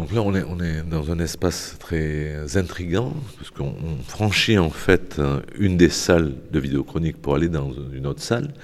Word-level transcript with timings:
Donc 0.00 0.12
là, 0.12 0.22
on 0.22 0.34
est, 0.34 0.82
dans 0.88 1.10
un 1.10 1.18
espace 1.18 1.76
très 1.78 2.56
intrigant, 2.56 3.12
parce 3.36 3.50
qu'on 3.50 3.74
franchit 4.08 4.56
en 4.56 4.70
fait 4.70 5.20
une 5.58 5.76
des 5.76 5.90
salles 5.90 6.36
de 6.50 6.58
vidéochronique 6.58 7.20
pour 7.20 7.34
aller 7.34 7.50
dans 7.50 7.70
une 7.92 8.06
autre 8.06 8.22
salle. 8.22 8.54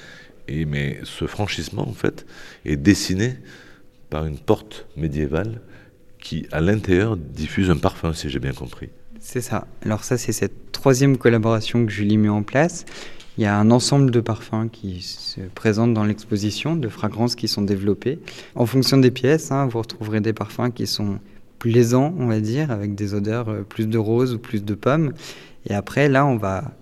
Et, 0.48 0.64
mais 0.64 0.98
ce 1.04 1.26
franchissement, 1.26 1.86
en 1.86 1.92
fait, 1.92 2.24
est 2.64 2.78
dessiné 2.78 3.36
par 4.08 4.24
une 4.24 4.38
porte 4.38 4.86
médiévale 4.96 5.60
qui, 6.18 6.46
à 6.52 6.62
l'intérieur, 6.62 7.18
diffuse 7.18 7.68
un 7.68 7.76
parfum, 7.76 8.14
si 8.14 8.30
j'ai 8.30 8.38
bien 8.38 8.54
compris. 8.54 8.88
C'est 9.20 9.42
ça. 9.42 9.66
Alors 9.84 10.04
ça, 10.04 10.16
c'est 10.16 10.32
cette 10.32 10.72
troisième 10.72 11.18
collaboration 11.18 11.84
que 11.84 11.92
Julie 11.92 12.16
met 12.16 12.30
en 12.30 12.44
place. 12.44 12.86
Il 13.38 13.42
y 13.42 13.46
a 13.46 13.58
un 13.58 13.70
ensemble 13.70 14.10
de 14.10 14.20
parfums 14.20 14.68
qui 14.72 15.02
se 15.02 15.40
présentent 15.54 15.92
dans 15.92 16.04
l'exposition, 16.04 16.74
de 16.74 16.88
fragrances 16.88 17.34
qui 17.34 17.48
sont 17.48 17.62
développées. 17.62 18.18
En 18.54 18.64
fonction 18.64 18.96
des 18.96 19.10
pièces, 19.10 19.52
hein, 19.52 19.66
vous 19.66 19.78
retrouverez 19.78 20.20
des 20.20 20.32
parfums 20.32 20.70
qui 20.74 20.86
sont 20.86 21.18
plaisants, 21.58 22.14
on 22.18 22.26
va 22.26 22.40
dire, 22.40 22.70
avec 22.70 22.94
des 22.94 23.12
odeurs 23.12 23.48
euh, 23.48 23.62
plus 23.62 23.86
de 23.86 23.98
rose 23.98 24.34
ou 24.34 24.38
plus 24.38 24.64
de 24.64 24.74
pommes. 24.74 25.12
Et 25.68 25.74
après, 25.74 26.08
là, 26.08 26.24
on 26.24 26.36
va 26.36 26.72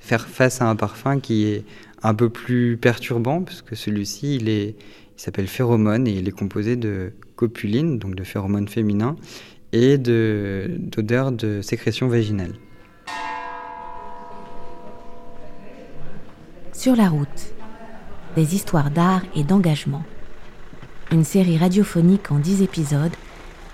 faire 0.00 0.26
face 0.26 0.62
à 0.62 0.68
un 0.68 0.76
parfum 0.76 1.20
qui 1.20 1.44
est 1.44 1.64
un 2.02 2.14
peu 2.14 2.30
plus 2.30 2.78
perturbant, 2.78 3.42
puisque 3.42 3.76
celui-ci, 3.76 4.36
il, 4.36 4.48
il 4.48 4.74
s'appelle 5.16 5.46
phéromone 5.46 6.06
et 6.08 6.12
il 6.12 6.26
est 6.26 6.32
composé 6.32 6.76
de 6.76 7.12
copuline, 7.36 7.98
donc 7.98 8.14
de 8.14 8.24
phéromones 8.24 8.68
féminins, 8.68 9.16
et 9.72 9.98
d'odeurs 9.98 11.32
de, 11.32 11.58
de 11.58 11.62
sécrétion 11.62 12.08
vaginale. 12.08 12.54
Sur 16.82 16.96
la 16.96 17.08
route, 17.08 17.54
des 18.34 18.56
histoires 18.56 18.90
d'art 18.90 19.22
et 19.36 19.44
d'engagement. 19.44 20.02
Une 21.12 21.22
série 21.22 21.56
radiophonique 21.56 22.32
en 22.32 22.40
10 22.40 22.60
épisodes, 22.62 23.12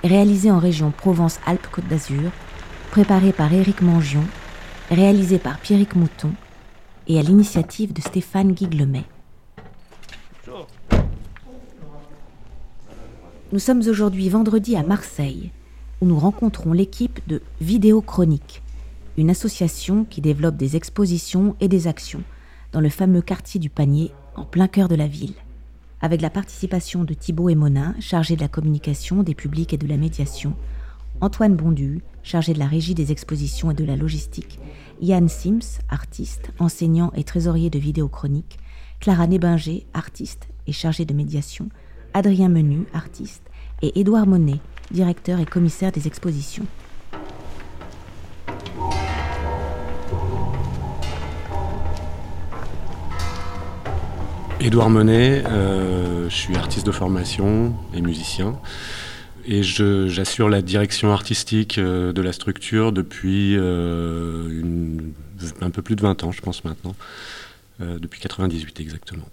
réalisée 0.05 0.51
en 0.51 0.59
région 0.59 0.91
Provence-Alpes-Côte 0.91 1.89
d'Azur, 1.89 2.31
préparée 2.91 3.33
par 3.33 3.51
Éric 3.51 3.81
Mangion, 3.81 4.25
réalisée 4.91 5.39
par 5.39 5.59
Pierrick 5.59 5.97
Mouton 5.97 6.33
et 7.07 7.19
à 7.19 7.23
l'initiative 7.23 7.95
de 7.95 8.03
Stéphane 8.03 8.53
Guiglemet. 8.53 9.07
Nous 13.53 13.59
sommes 13.59 13.81
aujourd'hui 13.89 14.29
vendredi 14.29 14.77
à 14.77 14.83
Marseille, 14.83 15.51
où 16.03 16.07
nous 16.07 16.19
rencontrons 16.19 16.75
l'équipe 16.75 17.27
de 17.27 17.41
Vidéo 17.63 18.03
Chronique, 18.03 18.63
une 19.17 19.31
association 19.31 20.05
qui 20.05 20.21
développe 20.21 20.59
des 20.59 20.77
expositions 20.77 21.57
et 21.63 21.69
des 21.69 21.87
actions 21.87 22.23
dans 22.73 22.81
le 22.81 22.89
fameux 22.89 23.23
quartier 23.23 23.61
du 23.61 23.71
Panier, 23.71 24.13
en 24.37 24.45
plein 24.45 24.69
cœur 24.69 24.89
de 24.89 24.95
la 24.95 25.07
ville. 25.07 25.35
Avec 26.01 26.21
la 26.21 26.31
participation 26.31 27.05
de 27.05 27.15
Thibaut 27.15 27.53
Monin, 27.55 27.95
chargé 27.99 28.37
de 28.37 28.41
la 28.41 28.49
communication, 28.49 29.23
des 29.23 29.35
publics 29.35 29.73
et 29.73 29.79
de 29.79 29.87
la 29.87 29.97
médiation, 29.97 30.55
Antoine 31.21 31.57
Bondu, 31.57 32.03
chargé 32.23 32.53
de 32.53 32.59
la 32.59 32.67
régie 32.67 32.95
des 32.95 33.11
expositions 33.11 33.71
et 33.71 33.75
de 33.75 33.85
la 33.85 33.97
logistique, 33.97 34.61
Yann 35.01 35.29
Sims, 35.29 35.81
artiste, 35.89 36.53
enseignant 36.59 37.11
et 37.17 37.25
trésorier 37.25 37.71
de 37.71 37.79
vidéochronique, 37.79 38.59
Clara 39.01 39.27
Nébinger, 39.27 39.87
artiste 39.95 40.49
et 40.67 40.73
chargé 40.73 41.05
de 41.05 41.15
médiation, 41.15 41.69
Adrien 42.15 42.49
Menu, 42.49 42.85
artiste, 42.93 43.43
et 43.83 43.99
Édouard 43.99 44.27
Monet, 44.27 44.61
directeur 44.91 45.41
et 45.41 45.47
commissaire 45.47 45.93
des 45.93 46.07
expositions. 46.07 46.67
Édouard 54.69 54.91
Monet, 54.91 55.45
euh, 55.47 56.29
je 56.29 56.35
suis 56.35 56.55
artiste 56.55 56.85
de 56.85 56.93
formation 56.93 57.75
et 57.95 58.03
musicien. 58.03 58.61
Et 59.47 59.63
j'assure 59.63 60.51
la 60.51 60.61
direction 60.61 61.11
artistique 61.11 61.79
euh, 61.79 62.13
de 62.13 62.21
la 62.21 62.35
structure 62.35 62.93
depuis 62.93 63.57
euh, 63.57 64.61
un 65.63 65.71
peu 65.71 65.81
plus 65.81 65.97
de 65.97 66.03
20 66.03 66.23
ans, 66.23 66.33
je 66.33 66.43
pense 66.43 66.65
maintenant. 66.65 66.95
depuis 67.81 68.21
98 68.21 68.79
exactement. 68.81 69.25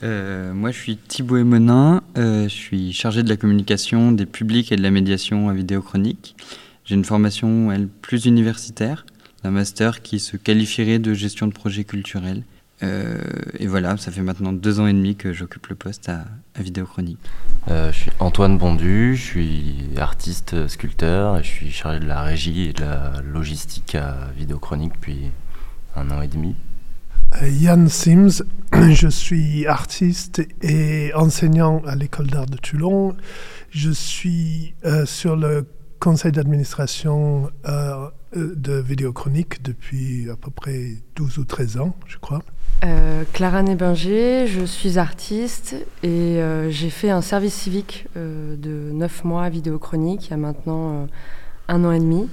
moi, 0.00 0.70
je 0.70 0.78
suis 0.78 0.96
Thibaut 0.96 1.36
Emonin. 1.36 2.02
je 2.16 2.48
suis 2.48 2.94
chargé 2.94 3.22
de 3.22 3.28
la 3.28 3.36
communication 3.36 4.10
des 4.10 4.24
publics 4.24 4.72
et 4.72 4.76
de 4.76 4.82
la 4.82 4.90
médiation 4.90 5.50
à 5.50 5.52
vidéo 5.52 5.82
chronique. 5.82 6.34
J'ai 6.86 6.94
une 6.94 7.04
formation, 7.04 7.70
elle, 7.70 7.88
plus 7.88 8.24
universitaire, 8.24 9.04
un 9.44 9.50
master 9.50 10.00
qui 10.00 10.18
se 10.18 10.38
qualifierait 10.38 10.98
de 10.98 11.12
gestion 11.12 11.46
de 11.46 11.52
projets 11.52 11.84
culturels 11.84 12.42
euh, 12.82 13.18
et 13.58 13.66
voilà, 13.66 13.96
ça 13.96 14.10
fait 14.12 14.22
maintenant 14.22 14.52
deux 14.52 14.80
ans 14.80 14.86
et 14.86 14.92
demi 14.92 15.16
que 15.16 15.32
j'occupe 15.32 15.66
le 15.66 15.74
poste 15.74 16.08
à, 16.08 16.24
à 16.54 16.62
Vidéochronique. 16.62 17.18
Euh, 17.68 17.90
je 17.92 17.98
suis 17.98 18.10
Antoine 18.20 18.56
Bondu, 18.56 19.16
je 19.16 19.22
suis 19.22 19.88
artiste 19.96 20.68
sculpteur 20.68 21.38
et 21.38 21.42
je 21.42 21.48
suis 21.48 21.70
chargé 21.70 21.98
de 21.98 22.06
la 22.06 22.22
régie 22.22 22.68
et 22.68 22.72
de 22.72 22.82
la 22.82 23.20
logistique 23.24 23.94
à 23.94 24.28
Vidéochronique 24.36 24.92
depuis 24.94 25.30
un 25.96 26.10
an 26.10 26.22
et 26.22 26.28
demi. 26.28 26.54
Euh, 27.42 27.48
Yann 27.48 27.88
Sims, 27.88 28.42
je 28.72 29.08
suis 29.08 29.66
artiste 29.66 30.46
et 30.62 31.12
enseignant 31.14 31.82
à 31.84 31.96
l'école 31.96 32.28
d'art 32.28 32.46
de 32.46 32.56
Toulon. 32.56 33.16
Je 33.70 33.90
suis 33.90 34.74
sur 35.04 35.36
le 35.36 35.66
conseil 35.98 36.32
d'administration 36.32 37.50
de 38.34 38.72
Vidéochronique 38.80 39.62
depuis 39.62 40.28
à 40.30 40.36
peu 40.36 40.50
près 40.50 40.94
12 41.16 41.38
ou 41.38 41.44
13 41.44 41.78
ans, 41.78 41.96
je 42.06 42.18
crois. 42.18 42.42
Euh, 42.84 43.24
Clara 43.32 43.62
Nébinger, 43.62 44.46
je 44.46 44.64
suis 44.64 44.98
artiste 44.98 45.74
et 46.04 46.40
euh, 46.40 46.70
j'ai 46.70 46.90
fait 46.90 47.10
un 47.10 47.22
service 47.22 47.54
civique 47.54 48.06
euh, 48.16 48.54
de 48.56 48.92
9 48.92 49.24
mois 49.24 49.42
à 49.42 49.48
Vidéochronique 49.48 50.26
il 50.26 50.30
y 50.30 50.34
a 50.34 50.36
maintenant 50.36 51.08
un 51.66 51.84
an 51.84 51.92
et 51.92 51.98
demi. 51.98 52.28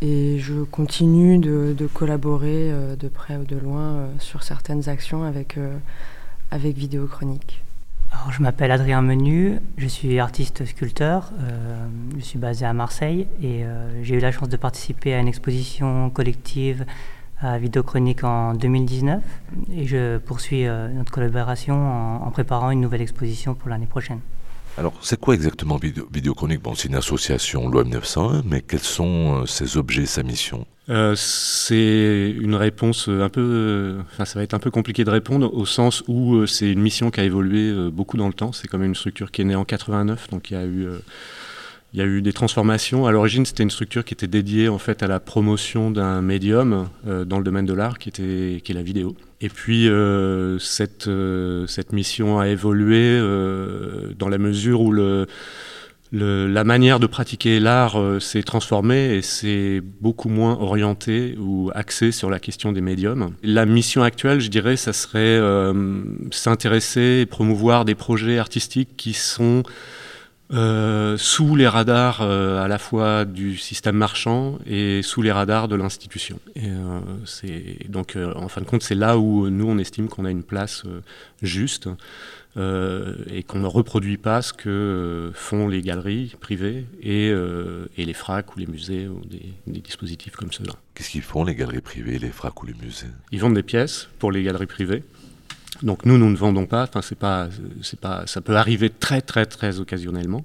Et 0.00 0.38
je 0.38 0.62
continue 0.64 1.38
de, 1.38 1.86
collaborer 1.92 2.70
de 2.98 3.08
près 3.08 3.36
ou 3.36 3.44
de 3.44 3.56
loin 3.56 4.08
sur 4.18 4.42
certaines 4.42 4.88
actions 4.88 5.22
avec, 5.22 5.56
avec 6.50 6.76
Vidéochronique. 6.76 7.62
Alors, 8.14 8.32
je 8.32 8.42
m'appelle 8.42 8.70
Adrien 8.70 9.02
Menu, 9.02 9.58
je 9.76 9.86
suis 9.86 10.18
artiste 10.18 10.64
sculpteur, 10.64 11.32
je 12.16 12.22
suis 12.22 12.38
basé 12.38 12.64
à 12.64 12.72
Marseille 12.72 13.26
et 13.42 13.64
j'ai 14.02 14.14
eu 14.14 14.20
la 14.20 14.32
chance 14.32 14.48
de 14.48 14.56
participer 14.56 15.12
à 15.14 15.18
une 15.18 15.28
exposition 15.28 16.08
collective 16.10 16.86
à 17.44 17.58
Vidéochronique 17.58 18.24
en 18.24 18.54
2019 18.54 19.22
et 19.72 19.86
je 19.86 20.18
poursuis 20.18 20.66
euh, 20.66 20.88
notre 20.88 21.12
collaboration 21.12 22.24
en, 22.24 22.30
préparant 22.30 22.70
une 22.70 22.80
nouvelle 22.80 23.02
exposition 23.02 23.54
pour 23.54 23.68
l'année 23.68 23.86
prochaine. 23.86 24.20
Alors, 24.78 24.94
c'est 25.02 25.20
quoi 25.20 25.34
exactement 25.34 25.76
Vidéochronique 25.76 26.62
Bon, 26.62 26.74
c'est 26.74 26.88
une 26.88 26.96
association 26.96 27.68
loi 27.68 27.84
1901, 27.84 28.42
mais 28.44 28.60
quels 28.60 28.80
sont 28.80 29.42
euh, 29.42 29.46
ses 29.46 29.76
objets, 29.76 30.06
sa 30.06 30.22
mission? 30.22 30.66
Euh, 30.88 31.14
C'est 31.16 32.34
une 32.38 32.54
réponse 32.54 33.08
un 33.08 33.28
peu. 33.28 33.96
Enfin, 34.12 34.24
ça 34.24 34.38
va 34.38 34.42
être 34.42 34.54
un 34.54 34.58
peu 34.58 34.70
compliqué 34.70 35.04
de 35.04 35.10
répondre 35.10 35.52
au 35.54 35.66
sens 35.66 36.02
où 36.08 36.46
c'est 36.46 36.70
une 36.70 36.80
mission 36.80 37.10
qui 37.10 37.20
a 37.20 37.24
évolué 37.24 37.72
beaucoup 37.90 38.16
dans 38.16 38.28
le 38.28 38.34
temps. 38.34 38.52
C'est 38.52 38.68
comme 38.68 38.82
une 38.82 38.94
structure 38.94 39.30
qui 39.30 39.42
est 39.42 39.44
née 39.44 39.54
en 39.54 39.64
89, 39.64 40.30
donc 40.30 40.50
il 40.50 40.54
y 40.54 40.56
a 40.56 40.64
eu 40.64 40.88
il 41.94 41.98
y 41.98 42.02
a 42.02 42.06
eu 42.06 42.22
des 42.22 42.32
transformations. 42.32 43.06
À 43.06 43.12
l'origine, 43.12 43.46
c'était 43.46 43.62
une 43.62 43.70
structure 43.70 44.04
qui 44.04 44.14
était 44.14 44.26
dédiée 44.26 44.68
en 44.68 44.78
fait 44.78 45.04
à 45.04 45.06
la 45.06 45.20
promotion 45.20 45.92
d'un 45.92 46.22
médium 46.22 46.88
euh, 47.06 47.24
dans 47.24 47.38
le 47.38 47.44
domaine 47.44 47.66
de 47.66 47.72
l'art, 47.72 47.98
qui 47.98 48.08
était 48.08 48.60
qui 48.64 48.72
est 48.72 48.74
la 48.74 48.82
vidéo. 48.82 49.14
Et 49.40 49.48
puis 49.48 49.88
euh, 49.88 50.58
cette 50.58 51.06
euh, 51.06 51.68
cette 51.68 51.92
mission 51.92 52.40
a 52.40 52.48
évolué 52.48 53.16
dans 54.18 54.28
la 54.28 54.38
mesure 54.38 54.80
où 54.80 54.90
le, 54.90 55.28
la 56.16 56.64
manière 56.64 57.00
de 57.00 57.06
pratiquer 57.06 57.58
l'art 57.58 57.96
s'est 58.20 58.42
transformée 58.42 59.16
et 59.16 59.22
c'est 59.22 59.82
beaucoup 60.00 60.28
moins 60.28 60.56
orienté 60.60 61.36
ou 61.38 61.70
axé 61.74 62.12
sur 62.12 62.30
la 62.30 62.38
question 62.38 62.72
des 62.72 62.80
médiums. 62.80 63.34
La 63.42 63.66
mission 63.66 64.02
actuelle, 64.02 64.40
je 64.40 64.48
dirais, 64.48 64.76
ça 64.76 64.92
serait 64.92 65.40
s'intéresser 66.30 67.20
et 67.22 67.26
promouvoir 67.26 67.84
des 67.84 67.94
projets 67.94 68.38
artistiques 68.38 68.96
qui 68.96 69.12
sont 69.12 69.64
euh, 70.52 71.16
sous 71.16 71.56
les 71.56 71.66
radars 71.66 72.20
euh, 72.20 72.62
à 72.62 72.68
la 72.68 72.76
fois 72.76 73.24
du 73.24 73.56
système 73.56 73.96
marchand 73.96 74.58
et 74.66 75.00
sous 75.02 75.22
les 75.22 75.32
radars 75.32 75.68
de 75.68 75.74
l'institution. 75.74 76.38
Euh, 76.58 77.00
donc 77.88 78.18
en 78.36 78.48
fin 78.48 78.60
de 78.60 78.66
compte 78.66 78.82
c'est 78.82 78.94
là 78.94 79.18
où 79.18 79.48
nous 79.48 79.66
on 79.66 79.78
estime 79.78 80.08
qu'on 80.08 80.26
a 80.26 80.30
une 80.30 80.42
place 80.42 80.84
juste 81.40 81.88
et 82.56 83.42
qu'on 83.42 83.58
ne 83.58 83.66
reproduit 83.66 84.16
pas 84.16 84.40
ce 84.40 84.52
que 84.52 85.32
font 85.34 85.66
les 85.66 85.82
galeries 85.82 86.34
privées 86.40 86.86
et, 87.02 87.28
et, 87.28 88.04
les 88.04 88.14
fracs 88.14 88.54
ou 88.54 88.58
les 88.60 88.66
musées 88.66 89.08
ou 89.08 89.20
des, 89.24 89.52
des 89.66 89.80
dispositifs 89.80 90.36
comme 90.36 90.52
ceux-là. 90.52 90.74
Qu'est-ce 90.94 91.10
qu'ils 91.10 91.22
font 91.22 91.44
les 91.44 91.56
galeries 91.56 91.80
privées, 91.80 92.18
les 92.18 92.30
fracs 92.30 92.62
ou 92.62 92.66
les 92.66 92.74
musées? 92.74 93.08
Ils 93.32 93.40
vendent 93.40 93.54
des 93.54 93.64
pièces 93.64 94.08
pour 94.18 94.30
les 94.30 94.42
galeries 94.44 94.66
privées. 94.66 95.02
Donc 95.82 96.04
nous, 96.04 96.18
nous 96.18 96.30
ne 96.30 96.36
vendons 96.36 96.66
pas. 96.66 96.84
Enfin, 96.84 97.02
c'est 97.02 97.18
pas, 97.18 97.48
c'est 97.82 97.98
pas, 97.98 98.26
ça 98.26 98.40
peut 98.40 98.56
arriver 98.56 98.90
très, 98.90 99.20
très, 99.20 99.46
très 99.46 99.80
occasionnellement, 99.80 100.44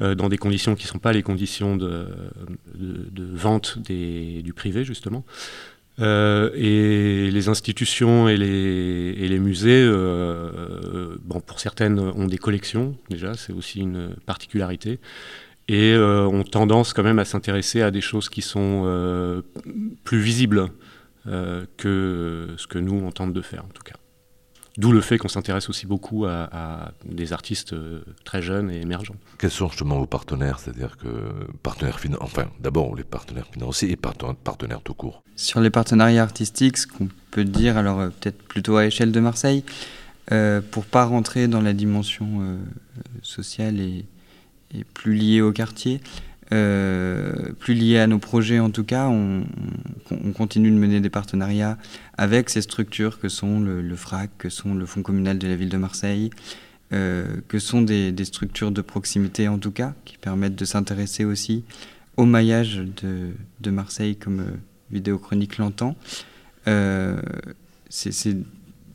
euh, 0.00 0.14
dans 0.14 0.28
des 0.28 0.38
conditions 0.38 0.74
qui 0.74 0.84
ne 0.84 0.88
sont 0.88 0.98
pas 0.98 1.12
les 1.12 1.22
conditions 1.22 1.76
de, 1.76 2.08
de, 2.74 3.36
vente 3.36 3.78
des, 3.78 4.42
du 4.42 4.52
privé 4.52 4.84
justement. 4.84 5.24
Euh, 6.00 6.50
et 6.54 7.30
les 7.30 7.48
institutions 7.48 8.28
et 8.28 8.36
les, 8.36 9.38
musées, 9.38 9.84
euh, 9.84 11.16
bon, 11.22 11.40
pour 11.40 11.60
certaines, 11.60 11.98
ont 11.98 12.26
des 12.26 12.38
collections, 12.38 12.96
déjà, 13.10 13.34
c'est 13.34 13.52
aussi 13.52 13.80
une 13.80 14.16
particularité, 14.26 15.00
et 15.68 15.92
euh, 15.92 16.26
ont 16.26 16.44
tendance 16.44 16.92
quand 16.92 17.02
même 17.02 17.18
à 17.18 17.24
s'intéresser 17.24 17.82
à 17.82 17.90
des 17.90 18.00
choses 18.00 18.28
qui 18.28 18.42
sont 18.42 19.42
plus 20.04 20.20
visibles 20.20 20.68
que 21.24 22.48
ce 22.56 22.66
que 22.66 22.78
nous, 22.78 23.00
on 23.04 23.10
tente 23.10 23.32
de 23.32 23.42
faire, 23.42 23.64
en 23.64 23.72
tout 23.72 23.82
cas. 23.82 23.96
D'où 24.78 24.90
le 24.92 25.02
fait 25.02 25.18
qu'on 25.18 25.28
s'intéresse 25.28 25.68
aussi 25.68 25.86
beaucoup 25.86 26.24
à, 26.24 26.92
des 27.04 27.32
artistes 27.32 27.74
euh, 27.74 28.00
très 28.24 28.40
jeunes 28.40 28.70
et 28.70 28.80
émergents. 28.80 29.16
Quels 29.38 29.50
sont 29.50 29.68
justement 29.68 29.98
vos 29.98 30.06
partenaires 30.06 30.58
C'est-à-dire 30.58 30.96
que 30.96 31.08
partenaires 31.62 32.00
financiers, 32.00 32.24
enfin 32.24 32.46
d'abord 32.60 32.94
les 32.96 33.04
partenaires 33.04 33.46
financiers 33.52 33.90
et 33.90 33.96
partenaires 33.96 34.80
tout 34.82 34.94
court. 34.94 35.22
Sur 35.36 35.60
les 35.60 35.70
partenariats 35.70 36.22
artistiques, 36.22 36.78
ce 36.78 36.86
qu'on 36.86 37.08
peut 37.30 37.44
dire, 37.44 37.76
alors 37.76 38.00
euh, 38.00 38.08
peut-être 38.08 38.42
plutôt 38.42 38.76
à 38.76 38.86
échelle 38.86 39.12
de 39.12 39.20
Marseille, 39.20 39.64
euh, 40.30 40.60
pour 40.60 40.84
pas 40.84 41.04
rentrer 41.04 41.48
dans 41.48 41.60
la 41.60 41.72
dimension 41.72 42.26
euh, 42.40 42.56
sociale 43.22 43.80
et, 43.80 44.04
et, 44.72 44.84
plus 44.84 45.14
liée 45.14 45.40
au 45.40 45.52
quartier, 45.52 46.00
euh, 46.50 47.52
plus 47.58 47.74
lié 47.74 47.98
à 47.98 48.06
nos 48.06 48.18
projets 48.18 48.58
en 48.58 48.70
tout 48.70 48.84
cas, 48.84 49.06
on, 49.08 49.44
on, 50.10 50.32
continue 50.32 50.70
de 50.70 50.76
mener 50.76 51.00
des 51.00 51.08
partenariats 51.08 51.78
avec 52.18 52.50
ces 52.50 52.60
structures 52.60 53.20
que 53.20 53.28
sont 53.28 53.60
le, 53.60 53.96
FRAC, 53.96 54.30
que 54.38 54.48
sont 54.50 54.74
le 54.74 54.84
Fonds 54.84 55.02
communal 55.02 55.38
de 55.38 55.46
la 55.46 55.56
ville 55.56 55.68
de 55.68 55.76
Marseille, 55.76 56.30
euh, 56.92 57.36
que 57.48 57.58
sont 57.58 57.80
des, 57.80 58.14
structures 58.24 58.70
de 58.70 58.82
proximité 58.82 59.48
en 59.48 59.58
tout 59.58 59.70
cas, 59.70 59.94
qui 60.04 60.18
permettent 60.18 60.56
de 60.56 60.64
s'intéresser 60.64 61.24
aussi 61.24 61.64
au 62.16 62.26
maillage 62.26 62.82
de, 63.02 63.30
de 63.60 63.70
Marseille 63.70 64.16
comme 64.16 64.40
euh, 64.40 64.56
Vidéo 64.90 65.18
Chronique 65.18 65.58
l'entend. 65.58 65.96
Euh, 66.68 67.20
C'est 67.88 68.36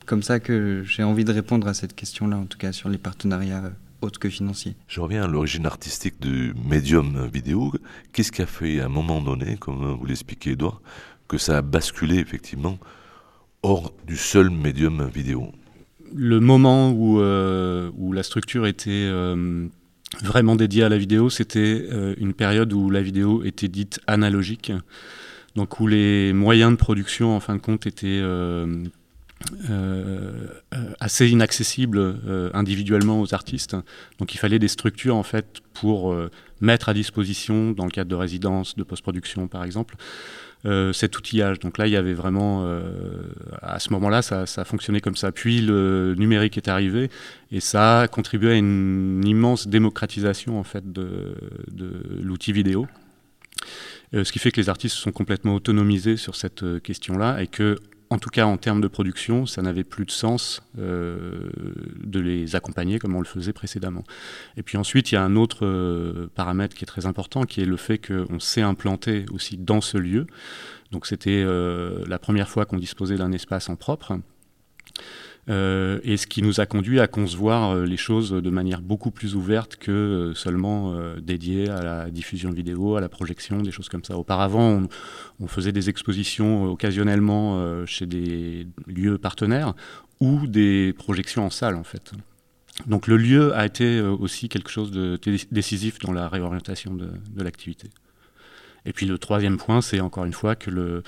comme 0.06 0.22
ça 0.22 0.38
que 0.38 0.84
j'ai 0.86 1.02
envie 1.02 1.24
de 1.24 1.32
répondre 1.32 1.66
à 1.66 1.74
cette 1.74 1.94
question-là, 1.94 2.36
en 2.36 2.46
tout 2.46 2.58
cas 2.58 2.72
sur 2.72 2.88
les 2.88 2.98
partenariats 2.98 3.72
autre 4.00 4.18
que 4.18 4.28
financier. 4.28 4.76
Je 4.86 5.00
reviens 5.00 5.24
à 5.24 5.26
l'origine 5.26 5.66
artistique 5.66 6.20
du 6.20 6.54
médium 6.64 7.28
vidéo. 7.32 7.72
Qu'est-ce 8.12 8.32
qui 8.32 8.42
a 8.42 8.46
fait 8.46 8.80
à 8.80 8.86
un 8.86 8.88
moment 8.88 9.20
donné, 9.20 9.56
comme 9.56 9.94
vous 9.94 10.06
l'expliquez 10.06 10.52
Edouard, 10.52 10.80
que 11.26 11.38
ça 11.38 11.58
a 11.58 11.62
basculé 11.62 12.16
effectivement 12.16 12.78
hors 13.62 13.92
du 14.06 14.16
seul 14.16 14.50
médium 14.50 15.08
vidéo? 15.08 15.52
Le 16.14 16.40
moment 16.40 16.90
où, 16.90 17.20
euh, 17.20 17.90
où 17.96 18.12
la 18.12 18.22
structure 18.22 18.66
était 18.66 18.90
euh, 18.90 19.66
vraiment 20.22 20.56
dédiée 20.56 20.84
à 20.84 20.88
la 20.88 20.96
vidéo, 20.96 21.28
c'était 21.28 21.86
euh, 21.92 22.14
une 22.18 22.32
période 22.32 22.72
où 22.72 22.88
la 22.88 23.02
vidéo 23.02 23.42
était 23.44 23.68
dite 23.68 24.00
analogique, 24.06 24.72
donc 25.54 25.80
où 25.80 25.86
les 25.86 26.32
moyens 26.32 26.70
de 26.70 26.76
production 26.76 27.36
en 27.36 27.40
fin 27.40 27.56
de 27.56 27.60
compte 27.60 27.86
étaient 27.86 28.22
euh, 29.70 30.48
assez 31.00 31.28
inaccessible 31.28 31.98
euh, 31.98 32.50
individuellement 32.54 33.20
aux 33.20 33.34
artistes. 33.34 33.76
Donc 34.18 34.34
il 34.34 34.38
fallait 34.38 34.58
des 34.58 34.68
structures 34.68 35.16
en 35.16 35.22
fait 35.22 35.60
pour 35.74 36.12
euh, 36.12 36.30
mettre 36.60 36.88
à 36.88 36.94
disposition, 36.94 37.70
dans 37.70 37.84
le 37.84 37.90
cadre 37.90 38.10
de 38.10 38.16
résidences, 38.16 38.76
de 38.76 38.82
post-production 38.82 39.48
par 39.48 39.64
exemple, 39.64 39.96
euh, 40.66 40.92
cet 40.92 41.16
outillage. 41.16 41.60
Donc 41.60 41.78
là, 41.78 41.86
il 41.86 41.92
y 41.92 41.96
avait 41.96 42.14
vraiment, 42.14 42.64
euh, 42.64 42.82
à 43.62 43.78
ce 43.78 43.92
moment-là, 43.92 44.22
ça, 44.22 44.44
ça 44.44 44.64
fonctionnait 44.64 45.00
comme 45.00 45.16
ça. 45.16 45.30
Puis 45.30 45.60
le 45.60 46.16
numérique 46.18 46.56
est 46.56 46.66
arrivé 46.68 47.10
et 47.52 47.60
ça 47.60 48.00
a 48.00 48.08
contribué 48.08 48.52
à 48.52 48.56
une 48.56 49.24
immense 49.24 49.68
démocratisation 49.68 50.58
en 50.58 50.64
fait 50.64 50.92
de, 50.92 51.36
de 51.70 51.92
l'outil 52.20 52.52
vidéo. 52.52 52.88
Euh, 54.14 54.24
ce 54.24 54.32
qui 54.32 54.40
fait 54.40 54.50
que 54.50 54.60
les 54.60 54.68
artistes 54.68 54.96
sont 54.96 55.12
complètement 55.12 55.54
autonomisés 55.54 56.16
sur 56.16 56.34
cette 56.34 56.82
question-là 56.82 57.40
et 57.40 57.46
que 57.46 57.78
en 58.10 58.18
tout 58.18 58.30
cas 58.30 58.46
en 58.46 58.56
termes 58.56 58.80
de 58.80 58.88
production, 58.88 59.46
ça 59.46 59.62
n'avait 59.62 59.84
plus 59.84 60.06
de 60.06 60.10
sens 60.10 60.62
euh, 60.78 61.50
de 62.02 62.20
les 62.20 62.56
accompagner 62.56 62.98
comme 62.98 63.14
on 63.14 63.20
le 63.20 63.26
faisait 63.26 63.52
précédemment. 63.52 64.04
Et 64.56 64.62
puis 64.62 64.78
ensuite, 64.78 65.12
il 65.12 65.16
y 65.16 65.18
a 65.18 65.22
un 65.22 65.36
autre 65.36 65.66
euh, 65.66 66.30
paramètre 66.34 66.74
qui 66.74 66.84
est 66.84 66.86
très 66.86 67.06
important, 67.06 67.44
qui 67.44 67.60
est 67.60 67.66
le 67.66 67.76
fait 67.76 67.98
qu'on 67.98 68.40
s'est 68.40 68.62
implanté 68.62 69.26
aussi 69.32 69.58
dans 69.58 69.80
ce 69.80 69.98
lieu. 69.98 70.26
Donc 70.90 71.06
c'était 71.06 71.42
euh, 71.44 72.04
la 72.06 72.18
première 72.18 72.48
fois 72.48 72.64
qu'on 72.64 72.78
disposait 72.78 73.16
d'un 73.16 73.32
espace 73.32 73.68
en 73.68 73.76
propre. 73.76 74.18
Euh, 75.48 75.98
et 76.02 76.16
ce 76.16 76.26
qui 76.26 76.42
nous 76.42 76.60
a 76.60 76.66
conduit 76.66 77.00
à 77.00 77.06
concevoir 77.06 77.70
euh, 77.70 77.86
les 77.86 77.96
choses 77.96 78.32
de 78.32 78.50
manière 78.50 78.82
beaucoup 78.82 79.10
plus 79.10 79.34
ouverte 79.34 79.76
que 79.76 79.90
euh, 79.90 80.34
seulement 80.34 80.94
dédiée 81.20 81.68
à 81.70 81.82
la 81.82 82.10
diffusion 82.10 82.50
vidéo, 82.50 82.96
à 82.96 83.00
la 83.00 83.08
projection, 83.08 83.62
des 83.62 83.70
choses 83.70 83.88
comme 83.88 84.04
ça. 84.04 84.16
Auparavant, 84.16 84.82
on, 85.40 85.46
faisait 85.46 85.72
des 85.72 85.88
expositions 85.88 86.64
occasionnellement 86.66 87.86
chez 87.86 88.06
des 88.06 88.66
lieux 88.86 89.18
partenaires 89.18 89.74
ou 90.20 90.46
des 90.46 90.92
projections 90.92 91.46
en 91.46 91.50
salle, 91.50 91.76
en 91.76 91.84
fait. 91.84 92.12
Donc 92.86 93.06
le 93.06 93.16
lieu 93.16 93.54
a 93.54 93.64
été 93.64 94.00
aussi 94.00 94.48
quelque 94.48 94.70
chose 94.70 94.90
de 94.90 95.18
décisif 95.50 95.98
dans 96.00 96.12
la 96.12 96.28
réorientation 96.28 96.94
de 96.94 97.42
l'activité. 97.42 97.88
Et 98.84 98.92
puis 98.92 99.06
le 99.06 99.18
troisième 99.18 99.56
point, 99.56 99.80
c'est 99.80 100.00
encore 100.00 100.24
une 100.24 100.32
fois 100.32 100.54
que 100.54 100.70
le, 100.70 101.02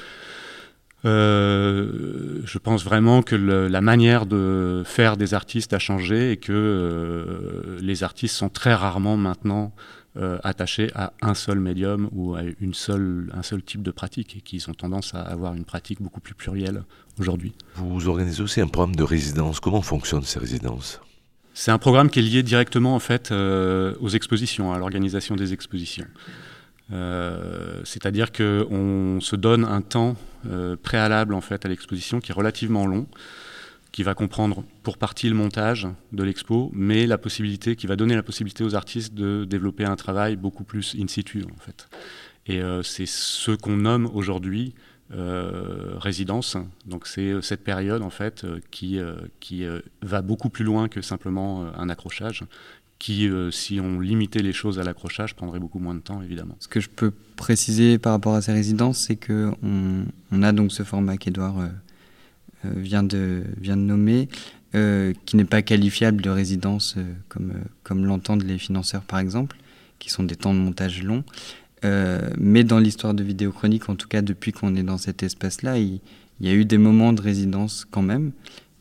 euh, 1.04 2.42
je 2.44 2.58
pense 2.58 2.84
vraiment 2.84 3.22
que 3.22 3.34
le, 3.34 3.68
la 3.68 3.80
manière 3.80 4.26
de 4.26 4.82
faire 4.84 5.16
des 5.16 5.32
artistes 5.34 5.72
a 5.72 5.78
changé 5.78 6.32
et 6.32 6.36
que 6.36 6.52
euh, 6.52 7.78
les 7.80 8.02
artistes 8.02 8.36
sont 8.36 8.50
très 8.50 8.74
rarement 8.74 9.16
maintenant 9.16 9.72
euh, 10.16 10.38
attachés 10.44 10.90
à 10.94 11.12
un 11.22 11.34
seul 11.34 11.58
médium 11.58 12.08
ou 12.12 12.34
à 12.34 12.40
une 12.60 12.74
seule, 12.74 13.30
un 13.32 13.42
seul 13.42 13.62
type 13.62 13.82
de 13.82 13.90
pratique 13.90 14.36
et 14.36 14.40
qu'ils 14.40 14.68
ont 14.68 14.74
tendance 14.74 15.14
à 15.14 15.22
avoir 15.22 15.54
une 15.54 15.64
pratique 15.64 16.02
beaucoup 16.02 16.20
plus 16.20 16.34
plurielle 16.34 16.82
aujourd'hui. 17.18 17.54
Vous 17.76 18.08
organisez 18.08 18.42
aussi 18.42 18.60
un 18.60 18.66
programme 18.66 18.96
de 18.96 19.04
résidence. 19.04 19.60
Comment 19.60 19.82
fonctionnent 19.82 20.24
ces 20.24 20.38
résidences? 20.38 21.00
C'est 21.54 21.70
un 21.70 21.78
programme 21.78 22.10
qui 22.10 22.18
est 22.18 22.22
lié 22.22 22.42
directement 22.42 22.94
en 22.94 23.00
fait 23.00 23.32
aux 23.32 24.08
expositions, 24.08 24.72
à 24.72 24.78
l'organisation 24.78 25.36
des 25.36 25.52
expositions. 25.52 26.06
Euh, 26.92 27.80
C'est-à-dire 27.84 28.32
qu'on 28.32 29.18
se 29.20 29.36
donne 29.36 29.64
un 29.64 29.80
temps 29.80 30.16
euh, 30.46 30.76
préalable 30.76 31.34
en 31.34 31.40
fait 31.40 31.64
à 31.64 31.68
l'exposition 31.68 32.20
qui 32.20 32.32
est 32.32 32.34
relativement 32.34 32.86
long, 32.86 33.06
qui 33.92 34.02
va 34.02 34.14
comprendre 34.14 34.64
pour 34.82 34.98
partie 34.98 35.28
le 35.28 35.34
montage 35.34 35.88
de 36.12 36.22
l'expo, 36.22 36.70
mais 36.72 37.06
la 37.06 37.18
possibilité, 37.18 37.76
qui 37.76 37.86
va 37.86 37.96
donner 37.96 38.14
la 38.14 38.22
possibilité 38.22 38.64
aux 38.64 38.74
artistes 38.74 39.14
de 39.14 39.44
développer 39.44 39.84
un 39.84 39.96
travail 39.96 40.36
beaucoup 40.36 40.64
plus 40.64 40.96
in 40.98 41.08
situ 41.08 41.44
en 41.44 41.60
fait. 41.60 41.88
Et 42.46 42.62
euh, 42.62 42.82
c'est 42.82 43.06
ce 43.06 43.52
qu'on 43.52 43.76
nomme 43.76 44.08
aujourd'hui 44.12 44.74
résidence. 45.98 46.56
Donc 46.86 47.08
c'est 47.08 47.42
cette 47.42 47.64
période 47.64 48.00
en 48.02 48.10
fait 48.10 48.46
qui, 48.70 49.00
qui 49.40 49.66
va 50.02 50.22
beaucoup 50.22 50.50
plus 50.50 50.64
loin 50.64 50.86
que 50.86 51.02
simplement 51.02 51.66
un 51.76 51.88
accrochage, 51.88 52.44
qui, 53.00 53.26
euh, 53.26 53.50
si 53.50 53.80
on 53.80 53.98
limitait 53.98 54.42
les 54.42 54.52
choses 54.52 54.78
à 54.78 54.84
l'accrochage, 54.84 55.34
prendrait 55.34 55.58
beaucoup 55.58 55.78
moins 55.78 55.94
de 55.94 56.00
temps, 56.00 56.22
évidemment. 56.22 56.54
Ce 56.60 56.68
que 56.68 56.80
je 56.80 56.90
peux 56.90 57.10
préciser 57.34 57.98
par 57.98 58.12
rapport 58.12 58.34
à 58.34 58.42
ces 58.42 58.52
résidences, 58.52 58.98
c'est 58.98 59.16
qu'on 59.16 59.56
on 60.30 60.42
a 60.42 60.52
donc 60.52 60.70
ce 60.70 60.82
format 60.82 61.16
qu'Edouard 61.16 61.60
euh, 61.60 61.68
euh, 62.66 62.72
vient, 62.76 63.02
de, 63.02 63.42
nommer, 63.74 64.28
qui 65.24 65.36
n'est 65.36 65.44
pas 65.46 65.62
qualifiable 65.62 66.20
de 66.20 66.28
résidence 66.28 66.96
comme, 67.82 68.04
l'entendent 68.04 68.44
les 68.44 68.58
financeurs, 68.58 69.02
par 69.02 69.18
exemple, 69.18 69.56
qui 69.98 70.10
sont 70.10 70.22
des 70.22 70.36
temps 70.36 70.54
de 70.54 70.60
montage 70.60 71.02
longs. 71.02 71.24
Mais 72.38 72.64
dans 72.64 72.78
l'histoire 72.78 73.14
de 73.14 73.24
Vidéo 73.24 73.50
Chronique, 73.50 73.88
en 73.88 73.96
tout 73.96 74.06
cas 74.08 74.20
depuis 74.20 74.52
qu'on 74.52 74.76
est 74.76 74.82
dans 74.82 74.98
cet 74.98 75.22
espace-là, 75.22 75.78
il 75.78 76.00
y 76.40 76.48
a 76.48 76.52
eu 76.52 76.66
des 76.66 76.78
moments 76.78 77.14
de 77.14 77.22
résidence 77.22 77.86
quand 77.90 78.02
même. 78.02 78.30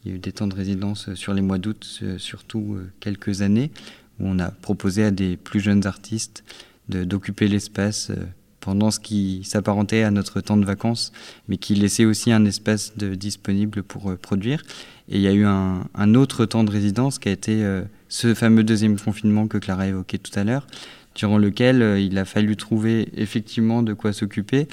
Il 0.03 0.11
y 0.11 0.13
a 0.13 0.17
eu 0.17 0.19
des 0.19 0.31
temps 0.31 0.47
de 0.47 0.55
résidence 0.55 1.13
sur 1.15 1.33
les 1.33 1.41
mois 1.41 1.57
d'août, 1.57 2.03
surtout 2.17 2.77
quelques 2.99 3.41
années, 3.41 3.71
où 4.19 4.27
on 4.27 4.39
a 4.39 4.51
proposé 4.51 5.03
à 5.03 5.11
des 5.11 5.37
plus 5.37 5.59
jeunes 5.59 5.85
artistes 5.85 6.43
d'occuper 6.89 7.47
l'espace 7.47 8.09
euh, 8.09 8.15
pendant 8.59 8.91
ce 8.91 8.99
qui 8.99 9.41
s'apparentait 9.43 10.03
à 10.03 10.11
notre 10.11 10.41
temps 10.41 10.57
de 10.57 10.65
vacances, 10.65 11.11
mais 11.47 11.57
qui 11.57 11.75
laissait 11.75 12.05
aussi 12.05 12.31
un 12.31 12.45
espace 12.45 12.97
de, 12.97 13.15
disponible 13.15 13.83
pour 13.83 14.09
euh, 14.09 14.15
produire. 14.15 14.63
Et 15.07 15.17
il 15.17 15.21
y 15.21 15.27
a 15.27 15.33
eu 15.33 15.45
un, 15.45 15.85
un, 15.95 16.15
autre 16.15 16.45
temps 16.45 16.63
de 16.63 16.71
résidence 16.71 17.19
qui 17.19 17.29
a 17.29 17.31
été 17.31 17.63
euh, 17.63 17.83
ce 18.09 18.33
fameux 18.33 18.63
deuxième 18.63 18.99
confinement 18.99 19.47
que 19.47 19.57
Clara 19.57 19.87
évoquait 19.87 20.17
tout 20.17 20.37
à 20.37 20.43
l'heure, 20.43 20.67
durant 21.15 21.37
lequel 21.37 21.99
il 21.99 22.17
a 22.17 22.25
fallu 22.25 22.55
trouver 22.55 23.09
effectivement 23.15 23.83
de 23.83 23.93
quoi 23.93 24.13
s'occuper, 24.13 24.67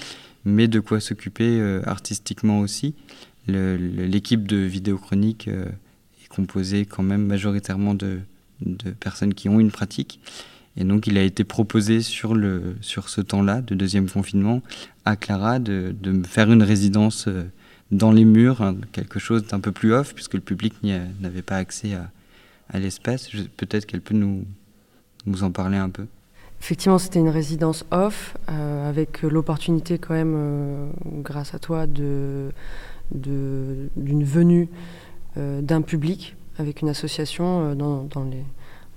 mais 0.44 0.68
de 0.68 0.80
quoi 0.80 1.00
s'occuper 1.00 1.80
artistiquement 1.86 2.60
aussi. 2.60 2.94
L'équipe 3.48 4.46
de 4.46 4.58
vidéochronique 4.58 5.48
est 5.48 6.28
composée 6.28 6.84
quand 6.84 7.02
même 7.02 7.26
majoritairement 7.26 7.94
de, 7.94 8.20
de 8.60 8.90
personnes 8.90 9.34
qui 9.34 9.48
ont 9.48 9.60
une 9.60 9.70
pratique. 9.70 10.20
Et 10.76 10.84
donc, 10.84 11.06
il 11.06 11.16
a 11.16 11.22
été 11.22 11.44
proposé 11.44 12.02
sur, 12.02 12.34
le, 12.34 12.76
sur 12.80 13.08
ce 13.08 13.20
temps-là, 13.20 13.62
de 13.62 13.74
deuxième 13.74 14.08
confinement, 14.10 14.62
à 15.04 15.16
Clara 15.16 15.58
de, 15.58 15.94
de 15.98 16.26
faire 16.26 16.52
une 16.52 16.62
résidence 16.62 17.28
euh, 17.28 17.44
dans 17.90 18.12
les 18.12 18.24
murs, 18.24 18.60
hein, 18.60 18.76
quelque 18.92 19.18
chose 19.18 19.46
d'un 19.46 19.60
peu 19.60 19.72
plus 19.72 19.94
off, 19.94 20.14
puisque 20.14 20.34
le 20.34 20.40
public 20.40 20.74
n'avait 20.82 21.42
pas 21.42 21.56
accès 21.56 21.94
à, 21.94 22.10
à 22.68 22.78
l'espace. 22.78 23.30
Peut-être 23.56 23.86
qu'elle 23.86 24.02
peut 24.02 24.14
nous, 24.14 24.44
nous 25.24 25.44
en 25.44 25.50
parler 25.50 25.78
un 25.78 25.88
peu. 25.88 26.06
effectivement, 26.60 26.98
c'était 26.98 27.20
une 27.20 27.28
résidence 27.30 27.86
off, 27.90 28.36
avec 28.48 29.22
l'opportunité 29.22 29.98
quand 29.98 30.14
même, 30.14 30.90
grâce 31.22 31.54
à 31.54 31.58
toi, 31.58 31.86
d'une 31.86 32.52
de, 33.12 33.88
venue 33.96 34.68
d'un 35.36 35.80
public 35.82 36.34
avec 36.58 36.82
une 36.82 36.88
association 36.88 37.74
dans, 37.74 38.04
dans, 38.04 38.24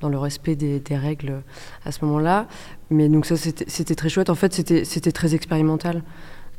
dans 0.01 0.09
le 0.09 0.17
respect 0.17 0.55
des, 0.55 0.81
règles 0.91 1.41
à 1.85 1.91
ce 1.91 2.03
moment-là. 2.05 2.47
Mais 2.89 3.09
donc 3.09 3.25
ça, 3.25 3.35
c'était 3.37 3.95
très 3.95 4.09
chouette. 4.09 4.29
En 4.29 4.35
fait, 4.35 4.53
c'était 4.53 5.11
très 5.11 5.35
expérimental. 5.35 6.03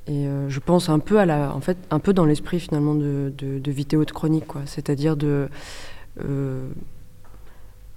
Et 0.06 0.26
euh, 0.26 0.48
je 0.48 0.60
pense 0.60 0.88
un 0.88 0.98
peu 0.98 1.18
à 1.18 1.26
la, 1.26 1.54
en 1.54 1.60
fait, 1.60 1.76
un 1.90 1.98
peu 1.98 2.12
dans 2.12 2.24
l'esprit 2.24 2.58
finalement 2.58 2.94
de, 2.94 3.32
de, 3.36 3.58
de, 3.58 3.70
vidéo 3.70 4.04
de 4.04 4.10
chronique, 4.10 4.46
quoi. 4.46 4.62
C'est-à-dire 4.64 5.16
de 5.16 5.48
euh, 6.24 6.68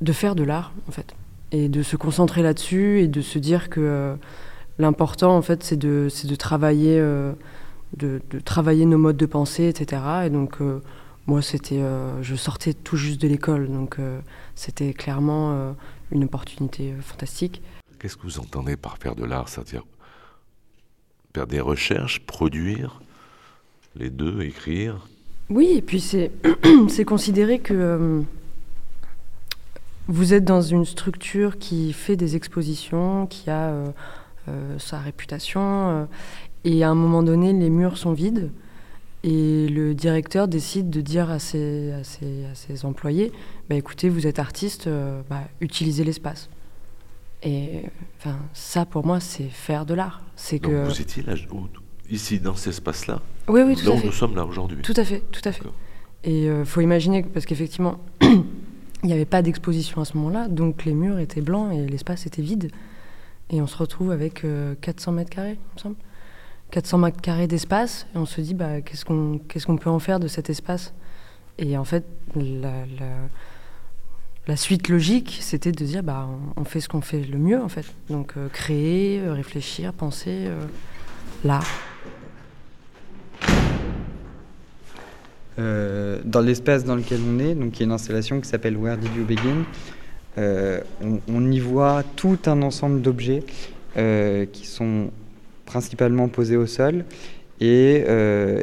de 0.01 0.11
faire 0.11 0.35
de 0.35 0.43
l'art, 0.43 0.73
en 0.87 0.91
fait, 0.91 1.15
et 1.51 1.69
de 1.69 1.81
se 1.81 1.95
concentrer 1.95 2.43
là-dessus 2.43 2.99
et 2.99 3.07
de 3.07 3.21
se 3.21 3.39
dire 3.39 3.69
que 3.69 3.79
euh, 3.79 4.15
l'important, 4.79 5.35
en 5.35 5.41
fait, 5.41 5.63
c'est 5.63 5.77
de, 5.77 6.09
de 6.25 6.35
travailler, 6.35 6.99
de, 7.97 8.21
travailler 8.43 8.85
nos 8.85 8.97
modes 8.97 9.17
de 9.17 9.25
pensée, 9.25 9.67
etc. 9.67 10.01
Et 10.25 10.29
donc 10.29 10.57
moi, 11.27 11.41
c'était, 11.41 11.81
je 12.21 12.35
sortais 12.35 12.73
tout 12.73 12.97
juste 12.97 13.21
de 13.21 13.27
l'école, 13.27 13.67
donc 13.67 13.97
c'était 14.55 14.93
clairement 14.93 15.75
une 16.11 16.25
opportunité 16.25 16.93
fantastique. 17.01 17.61
Qu'est-ce 17.99 18.17
que 18.17 18.23
vous 18.23 18.39
entendez 18.39 18.75
par 18.75 18.97
faire 18.97 19.15
de 19.15 19.23
l'art 19.23 19.47
C'est-à-dire 19.47 19.83
faire 21.33 21.47
des 21.47 21.61
recherches, 21.61 22.19
produire, 22.19 23.01
les 23.95 24.09
deux, 24.09 24.41
écrire? 24.41 25.07
Oui, 25.49 25.73
et 25.77 25.81
puis 25.81 25.99
c'est, 25.99 26.31
c'est 26.89 27.05
considérer 27.05 27.59
que 27.59 27.73
euh, 27.73 28.21
vous 30.07 30.33
êtes 30.33 30.45
dans 30.45 30.61
une 30.61 30.85
structure 30.85 31.57
qui 31.57 31.93
fait 31.93 32.15
des 32.15 32.35
expositions, 32.35 33.27
qui 33.27 33.49
a 33.49 33.69
euh, 33.69 33.91
euh, 34.47 34.79
sa 34.79 34.99
réputation, 34.99 36.07
et 36.63 36.83
à 36.83 36.89
un 36.89 36.95
moment 36.95 37.23
donné, 37.23 37.53
les 37.53 37.69
murs 37.69 37.97
sont 37.97 38.13
vides. 38.13 38.51
Et 39.23 39.69
le 39.69 39.93
directeur 39.95 40.47
décide 40.47 40.89
de 40.89 40.99
dire 41.01 41.29
à 41.29 41.39
ses, 41.39 41.93
à 41.93 42.03
ses, 42.03 42.45
à 42.51 42.55
ses 42.55 42.85
employés 42.85 43.31
bah, 43.69 43.75
écoutez, 43.75 44.09
vous 44.09 44.27
êtes 44.27 44.39
artiste, 44.39 44.89
bah, 45.29 45.43
utilisez 45.61 46.03
l'espace. 46.03 46.49
Et 47.43 47.83
enfin, 48.17 48.37
ça, 48.53 48.85
pour 48.85 49.05
moi, 49.05 49.19
c'est 49.19 49.49
faire 49.49 49.85
de 49.85 49.93
l'art. 49.93 50.21
C'est 50.35 50.59
que 50.59 50.85
vous 50.85 51.01
étiez 51.01 51.23
là, 51.23 51.35
ici, 52.09 52.39
dans 52.39 52.55
cet 52.55 52.69
espace-là 52.69 53.21
Oui, 53.47 53.61
oui, 53.61 53.75
tout 53.75 53.85
là 53.85 53.91
à 53.91 53.95
où 53.95 53.99
fait. 53.99 54.07
nous 54.07 54.13
sommes 54.13 54.35
là 54.35 54.45
aujourd'hui. 54.45 54.81
Tout 54.81 54.93
à 54.95 55.03
fait, 55.03 55.21
tout 55.31 55.41
à 55.43 55.51
fait. 55.51 55.63
Et 56.23 56.43
il 56.43 56.49
euh, 56.49 56.65
faut 56.65 56.79
imaginer, 56.79 57.23
parce 57.23 57.45
qu'effectivement, 57.45 57.99
il 58.21 58.43
n'y 59.03 59.13
avait 59.13 59.25
pas 59.25 59.41
d'exposition 59.41 60.01
à 60.01 60.05
ce 60.05 60.15
moment-là, 60.17 60.47
donc 60.47 60.85
les 60.85 60.93
murs 60.93 61.19
étaient 61.19 61.41
blancs 61.41 61.73
et 61.73 61.85
l'espace 61.85 62.25
était 62.25 62.41
vide. 62.41 62.71
Et 63.49 63.61
on 63.61 63.67
se 63.67 63.75
retrouve 63.75 64.11
avec 64.11 64.45
400 64.81 65.11
euh, 65.11 65.15
mètres 65.15 65.29
carrés, 65.29 65.57
il 65.59 65.75
me 65.75 65.79
semble. 65.79 65.95
400 66.73 66.97
mètres 66.97 67.21
carrés 67.21 67.45
d'espace, 67.45 68.07
et 68.15 68.17
on 68.17 68.25
se 68.25 68.41
dit, 68.41 68.55
bah, 68.55 68.81
qu'est-ce 68.81 69.05
qu'on 69.05 69.77
peut 69.77 69.91
en 69.91 69.99
faire 69.99 70.19
de 70.19 70.27
cet 70.27 70.49
espace? 70.49 70.91
Et 71.59 71.77
en 71.77 71.83
fait, 71.83 72.03
la, 74.47 74.55
suite 74.55 74.89
logique, 74.89 75.37
c'était 75.39 75.71
de 75.71 75.85
dire 75.85 76.01
bah, 76.01 76.27
on, 76.57 76.63
fait 76.63 76.79
ce 76.79 76.89
qu'on 76.89 77.01
fait 77.01 77.21
le 77.21 77.37
mieux 77.37 77.61
en 77.61 77.69
fait. 77.69 77.85
Donc 78.09 78.33
euh, 78.37 78.47
créer, 78.49 79.19
euh, 79.19 79.33
réfléchir, 79.33 79.93
penser 79.93 80.47
euh, 80.47 80.59
l'art. 81.43 81.67
dans 86.25 86.41
l'espace 86.41 86.83
dans 86.83 86.95
lequel 86.95 87.19
on 87.27 87.37
est, 87.37 87.53
donc 87.53 87.77
il 87.77 87.81
y 87.81 87.83
a 87.83 87.85
une 87.85 87.91
installation 87.91 88.41
qui 88.41 88.49
s'appelle 88.49 88.75
Where 88.75 88.97
Did 88.97 89.15
You 89.15 89.23
Begin, 89.23 89.63
on, 91.27 91.51
y 91.51 91.59
voit 91.59 92.01
tout 92.15 92.39
un 92.47 92.63
ensemble 92.63 93.01
d'objets 93.01 93.43
qui 93.95 94.65
sont 94.65 95.11
principalement 95.65 96.27
posés 96.27 96.57
au 96.57 96.67
sol 96.67 97.05
et, 97.59 98.03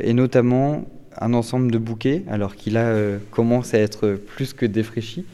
et 0.02 0.12
notamment 0.12 0.85
un 1.19 1.33
ensemble 1.35 1.71
de 1.71 1.78
bouquets, 1.78 2.23
alors 2.28 2.54
qu'il 2.54 2.76
a 2.76 2.95
commence 3.30 3.75
à 3.75 3.78
être 3.78 4.12
plus 4.12 4.52
que 4.52 4.66
défraîchi 4.66 5.25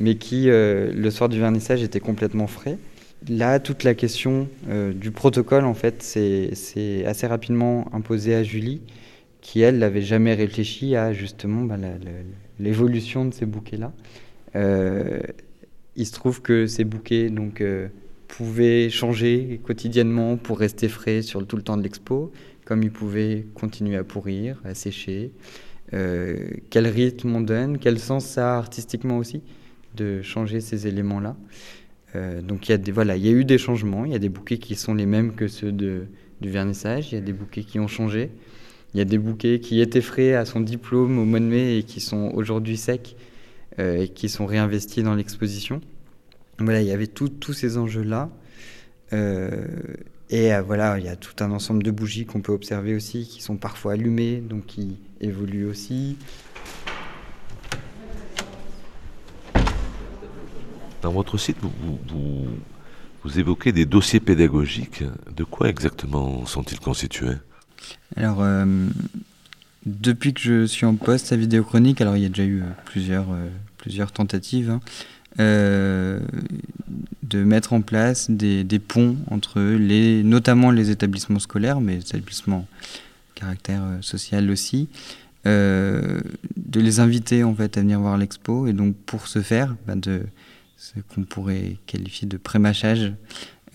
mais 0.00 0.16
qui, 0.16 0.50
euh, 0.50 0.92
le 0.92 1.10
soir 1.10 1.28
du 1.28 1.38
vernissage, 1.38 1.82
était 1.82 2.00
complètement 2.00 2.46
frais. 2.46 2.78
Là, 3.28 3.58
toute 3.58 3.84
la 3.84 3.94
question 3.94 4.48
euh, 4.68 4.92
du 4.92 5.10
protocole, 5.10 5.64
en 5.64 5.74
fait, 5.74 6.02
c'est 6.02 7.04
assez 7.06 7.26
rapidement 7.26 7.86
imposé 7.94 8.34
à 8.34 8.42
Julie, 8.42 8.80
qui, 9.40 9.60
elle, 9.60 9.78
n'avait 9.78 10.02
jamais 10.02 10.34
réfléchi 10.34 10.96
à 10.96 11.12
justement 11.12 11.62
bah, 11.62 11.76
l'évolution 12.58 13.24
de 13.24 13.32
ces 13.32 13.46
bouquets-là. 13.46 13.92
Euh, 14.56 15.20
il 15.96 16.06
se 16.06 16.12
trouve 16.12 16.42
que 16.42 16.66
ces 16.66 16.84
bouquets 16.84 17.30
donc, 17.30 17.62
pouvaient 18.28 18.90
changer 18.90 19.60
quotidiennement 19.64 20.36
pour 20.36 20.58
rester 20.58 20.88
frais 20.88 21.22
sur 21.22 21.46
tout 21.46 21.56
le 21.56 21.62
temps 21.62 21.76
de 21.76 21.82
l'expo, 21.82 22.32
comme 22.64 22.82
ils 22.82 22.92
pouvaient 22.92 23.46
continuer 23.54 23.96
à 23.96 24.04
pourrir, 24.04 24.60
à 24.64 24.74
sécher. 24.74 25.32
quel 25.90 26.86
rythme 26.86 27.36
on 27.36 27.40
donne, 27.40 27.78
quel 27.78 27.98
sens 27.98 28.26
ça 28.26 28.54
a 28.54 28.58
artistiquement 28.58 29.18
aussi 29.18 29.42
de 29.94 30.22
changer 30.22 30.60
ces 30.60 30.86
éléments-là. 30.86 31.36
Euh, 32.16 32.42
donc 32.42 32.68
il 32.68 32.72
y, 32.72 32.74
a 32.74 32.92
voilà, 32.92 33.16
il 33.16 33.24
y 33.24 33.28
a 33.28 33.32
eu 33.32 33.44
des 33.44 33.58
changements, 33.58 34.04
il 34.04 34.12
y 34.12 34.14
a 34.14 34.18
des 34.18 34.28
bouquets 34.28 34.58
qui 34.58 34.74
sont 34.74 34.94
les 34.94 35.06
mêmes 35.06 35.34
que 35.34 35.48
ceux 35.48 35.72
du 35.72 36.06
vernissage, 36.42 37.12
il 37.12 37.16
y 37.16 37.18
a 37.18 37.20
des 37.20 37.32
bouquets 37.32 37.64
qui 37.64 37.80
ont 37.80 37.88
changé, 37.88 38.30
il 38.92 38.98
y 38.98 39.00
a 39.00 39.04
des 39.04 39.18
bouquets 39.18 39.60
qui 39.60 39.80
étaient 39.80 40.00
frais 40.00 40.34
à 40.34 40.44
son 40.44 40.60
diplôme 40.60 41.18
au 41.18 41.24
mois 41.24 41.40
de 41.40 41.44
mai 41.44 41.78
et 41.78 41.82
qui 41.82 42.00
sont 42.00 42.30
aujourd'hui 42.34 42.76
secs 42.76 43.16
euh, 43.78 44.02
et 44.02 44.08
qui 44.08 44.28
sont 44.28 44.46
réinvestis 44.46 45.02
dans 45.02 45.14
l'exposition. 45.14 45.80
Voilà, 46.58 46.80
il 46.80 46.86
y 46.86 46.92
avait 46.92 47.06
tous 47.06 47.52
ces 47.52 47.78
enjeux-là. 47.78 48.30
Euh, 49.12 49.66
et 50.30 50.50
voilà, 50.60 50.98
il 50.98 51.04
y 51.04 51.08
a 51.08 51.16
tout 51.16 51.42
un 51.44 51.50
ensemble 51.50 51.82
de 51.82 51.90
bougies 51.90 52.26
qu'on 52.26 52.40
peut 52.40 52.52
observer 52.52 52.94
aussi, 52.94 53.26
qui 53.26 53.42
sont 53.42 53.56
parfois 53.56 53.92
allumées, 53.92 54.36
donc 54.36 54.66
qui 54.66 54.96
évoluent 55.20 55.66
aussi. 55.66 56.16
Dans 61.02 61.12
votre 61.12 61.36
site, 61.36 61.58
vous, 61.60 61.98
vous, 63.22 63.38
évoquez 63.38 63.72
des 63.72 63.84
dossiers 63.84 64.20
pédagogiques. 64.20 65.04
De 65.36 65.44
quoi 65.44 65.68
exactement 65.68 66.46
sont-ils 66.46 66.80
constitués? 66.80 67.36
Alors, 68.16 68.38
euh, 68.40 68.64
depuis 69.86 70.32
que 70.32 70.40
je 70.40 70.64
suis 70.64 70.86
en 70.86 70.94
poste 70.94 71.32
à 71.32 71.36
Vidéochronique, 71.36 72.00
alors 72.00 72.16
il 72.16 72.22
y 72.22 72.26
a 72.26 72.30
déjà 72.30 72.44
eu 72.44 72.62
euh, 72.62 72.66
plusieurs, 72.86 73.30
euh, 73.30 73.48
plusieurs 73.76 74.12
tentatives 74.12 74.70
hein, 74.70 74.80
de 75.38 76.20
mettre 77.32 77.72
en 77.72 77.80
place 77.80 78.30
des, 78.30 78.64
ponts 78.78 79.16
entre 79.30 79.60
les, 79.60 80.22
notamment 80.22 80.70
les 80.70 80.90
établissements 80.90 81.38
scolaires, 81.38 81.80
mais 81.80 81.96
les 81.96 82.02
établissements 82.02 82.66
caractère 83.34 83.82
social 84.00 84.48
aussi, 84.50 84.88
de 85.44 86.22
les 86.72 87.00
inviter 87.00 87.42
en 87.42 87.54
fait 87.54 87.76
à 87.76 87.80
venir 87.80 87.98
voir 88.00 88.16
l'expo 88.16 88.66
et 88.68 88.72
donc 88.72 88.94
pour 89.06 89.26
ce 89.26 89.42
faire, 89.42 89.74
bah, 89.86 89.96
de 89.96 90.22
ce 90.76 91.00
qu'on 91.00 91.22
pourrait 91.22 91.76
qualifier 91.86 92.28
de 92.28 92.36
prémachage, 92.36 93.12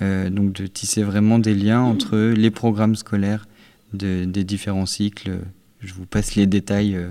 euh, 0.01 0.29
donc 0.29 0.53
de 0.53 0.67
tisser 0.67 1.03
vraiment 1.03 1.39
des 1.39 1.55
liens 1.55 1.81
entre 1.81 2.17
les 2.17 2.51
programmes 2.51 2.95
scolaires 2.95 3.47
des 3.93 4.43
différents 4.43 4.85
cycles. 4.85 5.39
Je 5.81 5.93
vous 5.93 6.05
passe 6.05 6.35
les 6.35 6.45
détails 6.45 6.95
euh, 6.95 7.09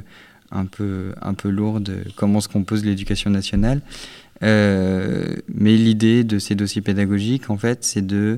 un, 0.51 0.67
peu, 0.67 1.13
un 1.21 1.35
peu 1.35 1.49
lourds 1.49 1.81
de 1.81 2.05
comment 2.17 2.41
se 2.41 2.49
compose 2.49 2.85
l'éducation 2.85 3.31
nationale. 3.31 3.81
Euh, 4.43 5.37
mais 5.53 5.77
l'idée 5.77 6.25
de 6.25 6.39
ces 6.39 6.55
dossiers 6.55 6.83
pédagogiques, 6.83 7.51
en 7.51 7.59
fait, 7.59 7.85
c'est 7.85 8.07
de 8.07 8.37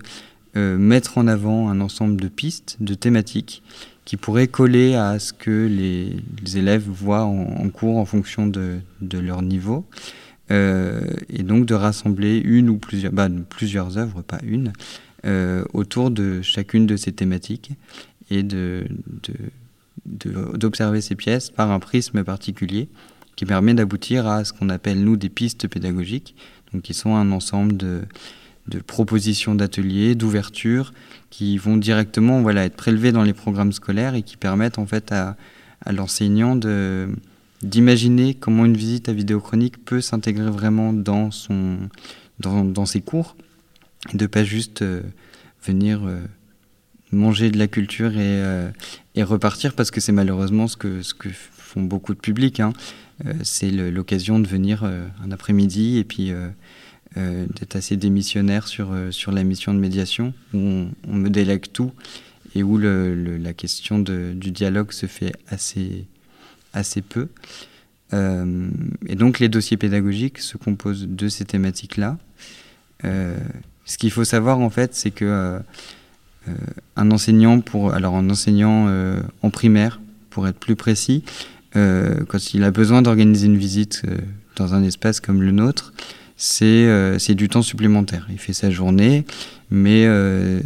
mettre 0.57 1.17
en 1.17 1.29
avant 1.29 1.69
un 1.69 1.81
ensemble 1.81 2.21
de 2.21 2.27
pistes, 2.27 2.77
de 2.81 2.95
thématiques 2.95 3.63
qui 4.11 4.17
pourraient 4.17 4.49
coller 4.49 4.97
à 4.97 5.21
ce 5.21 5.33
que 5.33 5.69
les, 5.69 6.59
élèves 6.59 6.83
voient 6.85 7.23
en, 7.23 7.69
cours 7.69 7.97
en 7.99 8.05
fonction 8.05 8.49
de, 8.49 8.81
leur 9.13 9.41
niveau. 9.41 9.85
Euh, 10.51 11.01
et 11.29 11.45
donc 11.45 11.65
de 11.65 11.75
rassembler 11.75 12.39
une 12.39 12.71
ou 12.71 12.77
plusieurs, 12.77 13.13
bah, 13.13 13.29
plusieurs 13.49 13.99
œuvres, 13.99 14.23
pas 14.23 14.41
une, 14.43 14.73
euh, 15.27 15.63
autour 15.75 16.11
de 16.11 16.43
chacune 16.43 16.87
de 16.87 16.97
ces 16.97 17.13
thématiques 17.13 17.71
et 18.31 18.43
de, 18.43 18.85
d'observer 20.07 21.01
ces 21.03 21.15
pièces 21.15 21.51
par 21.51 21.71
un 21.71 21.79
prisme 21.79 22.25
particulier 22.25 22.89
qui 23.41 23.47
permet 23.47 23.73
d'aboutir 23.73 24.27
à 24.27 24.45
ce 24.45 24.53
qu'on 24.53 24.69
appelle 24.69 25.03
nous 25.03 25.17
des 25.17 25.31
pistes 25.31 25.67
pédagogiques, 25.67 26.35
donc 26.75 26.83
qui 26.83 26.93
sont 26.93 27.17
un 27.17 27.33
ensemble 27.33 27.75
de, 27.75 28.03
propositions 28.87 29.55
d'ateliers, 29.55 30.15
d'ouvertures, 30.15 30.93
qui 31.31 31.57
vont 31.57 31.79
directement 31.79 32.43
voilà, 32.43 32.67
être 32.67 32.77
prélevées 32.77 33.13
dans 33.13 33.23
les 33.23 33.33
programmes 33.33 33.73
scolaires 33.73 34.15
et 34.15 34.21
qui 34.21 34.37
permettent 34.37 34.79
en 34.79 34.85
fait 34.85 35.11
à, 35.11 35.39
l'enseignant 35.91 36.55
de, 36.55 37.09
d'imaginer 37.63 38.35
comment 38.35 38.67
une 38.67 38.77
visite 38.77 39.09
à 39.09 39.15
vidéochronique 39.15 39.87
peut 39.87 40.03
s'intégrer 40.03 40.51
vraiment 40.51 40.93
dans, 40.93 41.31
son, 41.31 41.79
dans, 42.41 42.85
ses 42.85 43.01
cours, 43.01 43.37
et 44.13 44.19
de 44.19 44.27
pas 44.27 44.45
juste 44.45 44.83
euh, 44.83 45.01
venir 45.65 46.03
euh, 46.05 46.21
manger 47.11 47.51
de 47.51 47.59
la 47.59 47.69
culture 47.69 48.13
et, 48.13 48.19
euh, 48.19 48.71
et 49.15 49.23
repartir, 49.23 49.73
parce 49.73 49.91
que 49.91 50.03
c'est 50.03 50.13
malheureusement 50.13 50.69
ce 50.69 50.77
que, 50.77 51.01
ce 51.01 51.15
que 51.15 51.31
font 51.71 51.83
beaucoup 51.83 52.13
de 52.13 52.21
publics. 52.21 52.61
Hein. 52.61 52.75
C'est 53.43 53.71
l'occasion 53.71 54.39
de 54.39 54.47
venir 54.47 54.85
un 54.85 55.31
après-midi 55.31 55.99
et 55.99 56.05
puis 56.05 56.33
d'être 57.17 57.77
assez 57.77 57.97
démissionnaire 57.97 58.69
sur, 58.69 58.95
sur 59.11 59.33
la 59.33 59.43
mission 59.45 59.75
de 59.75 59.79
médiation, 59.79 60.33
où 60.55 60.87
on, 61.09 61.15
me 61.15 61.29
délègue 61.29 61.67
tout 61.73 61.93
et 62.55 62.63
où 62.63 62.79
la 62.79 63.53
question 63.53 63.99
du 63.99 64.51
dialogue 64.51 64.93
se 64.93 65.07
fait 65.07 65.33
assez, 65.49 66.07
assez 66.73 67.03
peu. 67.03 67.29
et 68.13 69.15
donc 69.15 69.39
les 69.39 69.49
dossiers 69.49 69.77
pédagogiques 69.77 70.39
se 70.39 70.57
composent 70.57 71.07
de 71.09 71.29
ces 71.29 71.45
thématiques-là. 71.45 72.19
ce 73.03 73.99
qu'il 73.99 74.11
faut 74.11 74.25
savoir 74.25 74.61
en 74.61 74.71
fait, 74.71 74.95
c'est 74.95 75.11
que 75.11 75.61
un 76.97 77.11
enseignant 77.11 77.61
pour 77.61 77.93
alors 77.93 78.15
un 78.15 78.31
enseignant 78.31 78.89
en 79.43 79.51
primaire, 79.51 80.01
pour 80.31 80.49
être 80.49 80.59
plus 80.59 80.77
précis, 80.77 81.23
euh, 81.27 81.60
quand 81.75 82.55
il 82.55 82.65
a 82.65 82.71
besoin 82.71 83.03
d'organiser 83.03 83.47
une 83.47 83.57
visite 83.57 84.03
euh, 84.07 84.19
dans 84.57 84.75
un 84.75 84.83
espace 84.83 85.21
comme 85.21 85.43
le 85.43 85.53
nôtre, 85.53 85.93
euh, 86.63 87.19
c'est 87.19 87.35
du 87.35 87.49
temps 87.49 87.63
supplémentaire. 87.63 88.27
Il 88.31 88.39
fait 88.39 88.53
sa 88.53 88.71
journée, 88.71 89.25
mais 89.71 90.07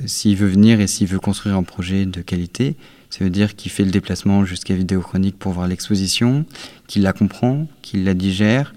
s'il 0.07 0.37
veut 0.37 0.49
venir 0.49 0.81
et 0.81 0.87
s'il 0.87 1.09
veut 1.09 1.19
construire 1.19 1.57
un 1.57 1.63
projet 1.63 2.07
de 2.07 2.21
qualité, 2.23 2.77
ça 3.11 3.25
veut 3.25 3.31
dire 3.31 3.55
qu'il 3.55 3.71
fait 3.71 3.85
le 3.85 3.91
déplacement 3.91 4.45
jusqu'à 4.45 4.75
Vidéochronique 4.75 5.39
pour 5.39 5.53
voir 5.53 5.69
l'exposition, 5.69 6.45
qu'il 6.87 7.03
la 7.03 7.13
comprend, 7.13 7.67
qu'il 7.83 8.05
la 8.05 8.15
digère, 8.15 8.75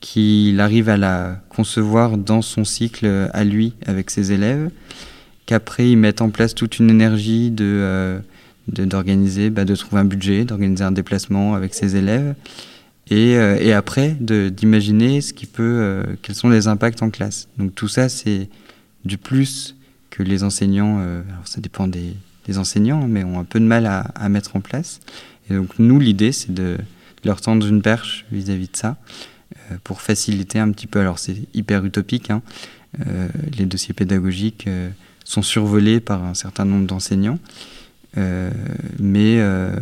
qu'il 0.00 0.60
arrive 0.60 0.88
à 0.88 0.96
la 0.96 1.40
concevoir 1.48 2.18
dans 2.18 2.42
son 2.42 2.64
cycle 2.64 3.28
à 3.32 3.44
lui 3.44 3.74
avec 3.86 4.10
ses 4.10 4.32
élèves, 4.32 4.70
qu'après 5.46 5.90
il 5.90 5.96
mette 5.96 6.22
en 6.22 6.30
place 6.30 6.54
toute 6.54 6.78
une 6.78 6.90
énergie 6.90 7.50
de 7.50 8.20
d'organiser, 8.68 9.50
bah, 9.50 9.64
de 9.64 9.74
trouver 9.74 10.00
un 10.00 10.04
budget, 10.04 10.44
d'organiser 10.44 10.84
un 10.84 10.92
déplacement 10.92 11.54
avec 11.54 11.74
ses 11.74 11.96
élèves, 11.96 12.34
et, 13.10 13.36
euh, 13.36 13.58
et 13.58 13.72
après 13.72 14.16
d'imaginer 14.20 15.20
ce 15.20 15.32
qui 15.32 15.46
peut, 15.46 15.62
euh, 15.62 16.02
quels 16.22 16.34
sont 16.34 16.50
les 16.50 16.68
impacts 16.68 17.02
en 17.02 17.10
classe. 17.10 17.48
Donc 17.56 17.74
tout 17.74 17.88
ça, 17.88 18.08
c'est 18.08 18.48
du 19.04 19.16
plus 19.16 19.76
que 20.10 20.22
les 20.22 20.44
enseignants, 20.44 20.98
euh, 21.00 21.22
alors 21.30 21.48
ça 21.48 21.60
dépend 21.60 21.88
des, 21.88 22.14
des, 22.46 22.58
enseignants, 22.58 23.06
mais 23.08 23.24
ont 23.24 23.38
un 23.38 23.44
peu 23.44 23.60
de 23.60 23.64
mal 23.64 23.86
à, 23.86 24.00
à 24.00 24.28
mettre 24.28 24.56
en 24.56 24.60
place. 24.60 25.00
Et 25.50 25.54
donc 25.54 25.78
nous, 25.78 25.98
l'idée, 25.98 26.32
c'est 26.32 26.52
de 26.52 26.76
leur 27.24 27.40
tendre 27.40 27.66
une 27.66 27.82
perche 27.82 28.26
vis-à-vis 28.30 28.68
de 28.68 28.76
ça, 28.76 28.96
pour 29.84 30.02
faciliter 30.02 30.58
un 30.58 30.70
petit 30.70 30.86
peu. 30.86 31.00
Alors 31.00 31.18
c'est 31.18 31.36
hyper 31.54 31.84
utopique, 31.84 32.30
hein, 32.30 32.42
les 33.56 33.66
dossiers 33.66 33.94
pédagogiques 33.94 34.68
sont 35.24 35.42
survolés 35.42 36.00
par 36.00 36.24
un 36.24 36.34
certain 36.34 36.64
nombre 36.64 36.86
d'enseignants. 36.86 37.38
Euh, 38.16 38.50
mais 38.98 39.38
euh, 39.38 39.76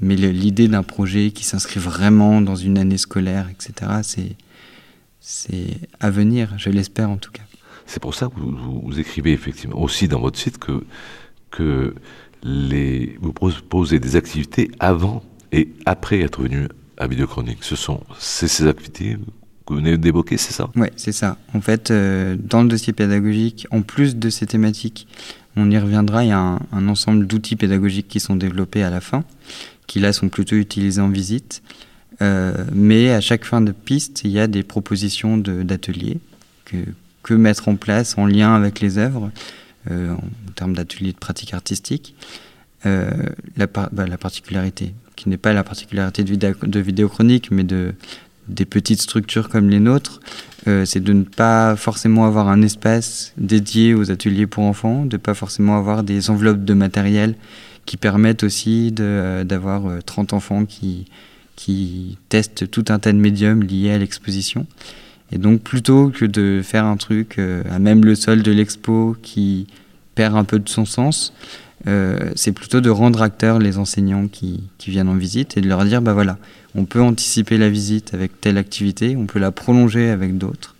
mais 0.00 0.16
l'idée 0.16 0.68
d'un 0.68 0.82
projet 0.82 1.30
qui 1.30 1.44
s'inscrit 1.44 1.80
vraiment 1.80 2.40
dans 2.40 2.56
une 2.56 2.78
année 2.78 2.98
scolaire, 2.98 3.48
etc., 3.50 3.92
c'est 4.02 4.36
c'est 5.20 5.76
à 6.00 6.10
venir, 6.10 6.54
je 6.56 6.70
l'espère 6.70 7.10
en 7.10 7.18
tout 7.18 7.30
cas. 7.30 7.42
C'est 7.86 8.00
pour 8.00 8.14
ça 8.14 8.28
que 8.28 8.40
vous, 8.40 8.98
écrivez 8.98 9.32
effectivement 9.32 9.80
aussi 9.80 10.08
dans 10.08 10.20
votre 10.20 10.38
site 10.38 10.58
que, 10.58 10.84
que 11.50 11.94
les, 12.42 13.18
vous 13.20 13.32
proposez 13.32 13.98
des 13.98 14.16
activités 14.16 14.70
avant 14.78 15.22
et 15.52 15.68
après 15.86 16.20
être 16.20 16.42
venu 16.42 16.68
à 16.96 17.08
Vidéochronique. 17.08 17.58
Ce 17.62 17.74
sont 17.76 18.00
ces 18.18 18.66
activités 18.66 19.16
que 19.66 19.74
vous 19.74 19.80
venez 19.80 19.98
d'évoquer, 19.98 20.36
c'est 20.36 20.52
ça? 20.52 20.70
Oui, 20.76 20.88
c'est 20.96 21.12
ça. 21.12 21.36
En 21.54 21.60
fait, 21.60 21.90
euh, 21.90 22.36
dans 22.38 22.62
le 22.62 22.68
dossier 22.68 22.92
pédagogique, 22.92 23.66
en 23.70 23.82
plus 23.82 24.16
de 24.16 24.30
ces 24.30 24.46
thématiques, 24.46 25.06
on 25.56 25.70
y 25.70 25.78
reviendra, 25.78 26.24
il 26.24 26.28
y 26.28 26.32
a 26.32 26.58
un, 26.72 26.88
ensemble 26.88 27.26
d'outils 27.26 27.56
pédagogiques 27.56 28.08
qui 28.08 28.20
sont 28.20 28.36
développés 28.36 28.82
à 28.82 28.90
la 28.90 29.00
fin, 29.00 29.24
qui 29.86 30.00
là 30.00 30.12
sont 30.12 30.28
plutôt 30.28 30.56
utilisés 30.56 31.00
en 31.00 31.08
visite. 31.08 31.62
Euh, 32.22 32.52
mais 32.72 33.10
à 33.10 33.20
chaque 33.20 33.44
fin 33.44 33.60
de 33.60 33.72
piste, 33.72 34.22
il 34.24 34.30
y 34.30 34.38
a 34.38 34.46
des 34.46 34.62
propositions 34.62 35.38
d'ateliers 35.38 36.18
que, 36.64 36.76
que, 37.22 37.34
mettre 37.34 37.68
en 37.68 37.76
place 37.76 38.18
en 38.18 38.26
lien 38.26 38.54
avec 38.54 38.80
les 38.80 38.98
œuvres, 38.98 39.30
euh, 39.90 40.12
en 40.12 40.52
termes 40.54 40.74
d'ateliers 40.74 41.12
de 41.12 41.18
pratique 41.18 41.54
artistique. 41.54 42.14
Euh, 42.86 43.10
la, 43.56 43.66
bah, 43.66 43.90
la, 43.92 44.16
particularité, 44.16 44.94
qui 45.14 45.28
n'est 45.28 45.36
pas 45.36 45.52
la 45.52 45.64
particularité 45.64 46.24
de, 46.24 46.30
vidéo, 46.30 46.54
de 46.62 47.54
mais 47.54 47.64
de, 47.64 47.94
des 48.50 48.64
petites 48.64 49.00
structures 49.00 49.48
comme 49.48 49.70
les 49.70 49.80
nôtres, 49.80 50.20
euh, 50.68 50.84
c'est 50.84 51.00
de 51.00 51.12
ne 51.12 51.22
pas 51.22 51.76
forcément 51.76 52.26
avoir 52.26 52.48
un 52.48 52.62
espace 52.62 53.32
dédié 53.38 53.94
aux 53.94 54.10
ateliers 54.10 54.46
pour 54.46 54.64
enfants, 54.64 55.04
de 55.04 55.16
ne 55.16 55.20
pas 55.20 55.34
forcément 55.34 55.76
avoir 55.76 56.02
des 56.02 56.30
enveloppes 56.30 56.64
de 56.64 56.74
matériel 56.74 57.34
qui 57.86 57.96
permettent 57.96 58.42
aussi 58.42 58.94
euh, 59.00 59.44
d'avoir 59.44 59.82
30 60.04 60.32
euh, 60.32 60.36
enfants 60.36 60.64
qui, 60.66 61.06
qui 61.56 62.18
testent 62.28 62.70
tout 62.70 62.84
un 62.88 62.98
tas 62.98 63.12
de 63.12 63.18
médiums 63.18 63.62
liés 63.62 63.92
à 63.92 63.98
l'exposition. 63.98 64.66
Et 65.32 65.38
donc 65.38 65.62
plutôt 65.62 66.10
que 66.10 66.24
de 66.24 66.60
faire 66.62 66.84
un 66.84 66.96
truc 66.96 67.38
à 67.38 67.78
même 67.78 68.04
le 68.04 68.16
sol 68.16 68.42
de 68.42 68.50
l'expo 68.50 69.16
qui 69.22 69.68
perd 70.16 70.36
un 70.36 70.42
peu 70.42 70.58
de 70.58 70.68
son 70.68 70.84
sens, 70.84 71.32
c'est 71.84 72.52
plutôt 72.52 72.80
de 72.80 72.90
rendre 72.90 73.22
acteurs 73.22 73.58
les 73.58 73.78
enseignants 73.78 74.28
qui, 74.28 74.64
qui, 74.78 74.90
viennent 74.90 75.08
en 75.08 75.16
visite 75.16 75.56
et 75.56 75.60
de 75.60 75.68
leur 75.68 75.84
dire, 75.84 76.02
bah 76.02 76.12
voilà, 76.12 76.38
on 76.74 76.84
peut 76.84 77.00
anticiper 77.00 77.58
la 77.58 77.68
visite 77.68 78.14
avec 78.14 78.40
telle 78.40 78.58
activité, 78.58 79.16
on 79.16 79.26
peut 79.26 79.38
la 79.38 79.50
prolonger 79.50 80.10
avec 80.10 80.38
d'autres. 80.38 80.76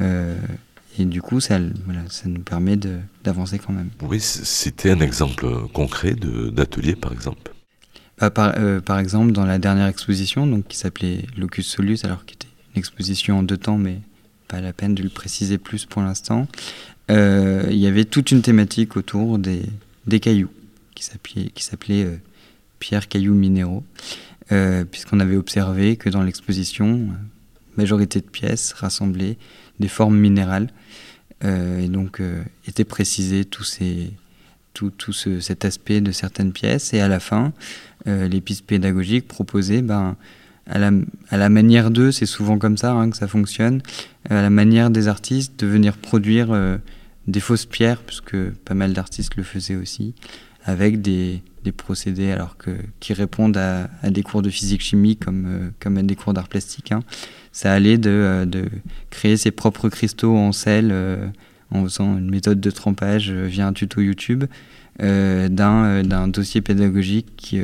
Euh, 0.00 0.36
et 0.98 1.04
du 1.04 1.20
coup, 1.20 1.40
ça, 1.40 1.58
ça 2.08 2.28
nous 2.28 2.40
permet 2.40 2.76
d'avancer 3.24 3.58
quand 3.58 3.72
même. 3.72 3.90
Oui, 4.02 4.20
c'était 4.20 4.90
un 4.90 5.00
exemple 5.00 5.46
concret 5.72 6.14
d'atelier, 6.14 6.96
par 6.96 7.12
exemple? 7.12 7.52
Bah, 8.18 8.32
euh, 8.56 8.80
par, 8.80 8.98
exemple, 8.98 9.32
dans 9.32 9.44
la 9.44 9.58
dernière 9.58 9.88
exposition, 9.88 10.46
donc, 10.46 10.66
qui 10.68 10.78
s'appelait 10.78 11.26
Locus 11.36 11.66
Solus, 11.66 11.98
alors 12.04 12.24
qui 12.24 12.34
était 12.34 12.48
une 12.74 12.78
exposition 12.78 13.38
en 13.38 13.42
deux 13.42 13.58
temps, 13.58 13.76
mais 13.76 13.98
pas 14.48 14.60
la 14.60 14.72
peine 14.72 14.94
de 14.94 15.02
le 15.02 15.10
préciser 15.10 15.58
plus 15.58 15.84
pour 15.84 16.00
l'instant, 16.00 16.46
euh, 17.10 17.66
il 17.70 17.76
y 17.76 17.86
avait 17.86 18.04
toute 18.04 18.30
une 18.30 18.42
thématique 18.42 18.96
autour 18.96 19.38
des, 19.38 19.62
des 20.06 20.20
cailloux, 20.20 20.50
qui 20.94 21.04
s'appelait 21.04 22.20
pierre 22.78 23.08
cailloux 23.08 23.34
minéraux. 23.34 23.84
Euh, 24.52 24.84
puisqu'on 24.84 25.18
avait 25.18 25.36
observé 25.36 25.96
que 25.96 26.08
dans 26.08 26.22
l'exposition, 26.22 27.08
majorité 27.76 28.20
de 28.20 28.26
pièces 28.26 28.72
rassemblaient 28.74 29.38
des 29.80 29.88
formes 29.88 30.16
minérales, 30.16 30.68
euh, 31.44 31.80
et 31.80 31.88
donc 31.88 32.20
euh, 32.20 32.42
était 32.68 32.84
précisé 32.84 33.44
tout, 33.44 33.64
ces, 33.64 34.12
tout, 34.72 34.90
tout 34.90 35.12
ce, 35.12 35.40
cet 35.40 35.64
aspect 35.64 36.00
de 36.00 36.12
certaines 36.12 36.52
pièces, 36.52 36.94
et 36.94 37.00
à 37.00 37.08
la 37.08 37.20
fin, 37.20 37.52
les 38.06 38.40
pistes 38.40 38.64
pédagogiques 38.64 39.26
proposaient, 39.26 39.82
ben, 39.82 40.14
à 40.66 40.78
la, 40.78 40.92
à 41.30 41.36
la 41.36 41.48
manière 41.48 41.90
d'eux, 41.90 42.12
c'est 42.12 42.24
souvent 42.24 42.56
comme 42.56 42.76
ça 42.76 42.92
hein, 42.92 43.10
que 43.10 43.16
ça 43.16 43.26
fonctionne, 43.26 43.82
à 44.30 44.42
la 44.42 44.50
manière 44.50 44.90
des 44.90 45.08
artistes, 45.08 45.58
de 45.58 45.66
venir 45.66 45.96
produire 45.96 46.78
des 47.26 47.40
fausses 47.40 47.66
pierres, 47.66 48.02
puisque 48.02 48.36
pas 48.64 48.74
mal 48.74 48.92
d'artistes 48.92 49.36
le 49.36 49.42
faisaient 49.42 49.76
aussi, 49.76 50.14
avec 50.64 51.00
des, 51.00 51.42
des 51.66 51.72
procédés 51.72 52.30
alors 52.30 52.56
que, 52.56 52.70
qui 53.00 53.12
répondent 53.12 53.56
à, 53.56 53.88
des 54.10 54.22
cours 54.22 54.42
de 54.42 54.50
physique-chimie 54.50 55.16
comme, 55.16 55.44
euh, 55.46 55.68
comme 55.80 55.96
à 55.96 56.02
des 56.02 56.14
cours 56.14 56.32
d'art 56.32 56.48
plastique. 56.48 56.92
Hein. 56.92 57.00
Ça 57.52 57.72
allait 57.72 57.98
de, 57.98 58.10
euh, 58.10 58.44
de, 58.44 58.66
créer 59.10 59.36
ses 59.36 59.50
propres 59.50 59.88
cristaux 59.88 60.36
en 60.36 60.52
sel 60.52 60.90
euh, 60.92 61.26
en 61.70 61.84
faisant 61.84 62.18
une 62.18 62.30
méthode 62.30 62.60
de 62.60 62.70
trempage 62.70 63.30
via 63.30 63.66
un 63.66 63.72
tuto 63.72 64.00
YouTube 64.00 64.44
d'un 64.98 66.28
dossier 66.28 66.62
pédagogique 66.62 67.26
qui, 67.36 67.60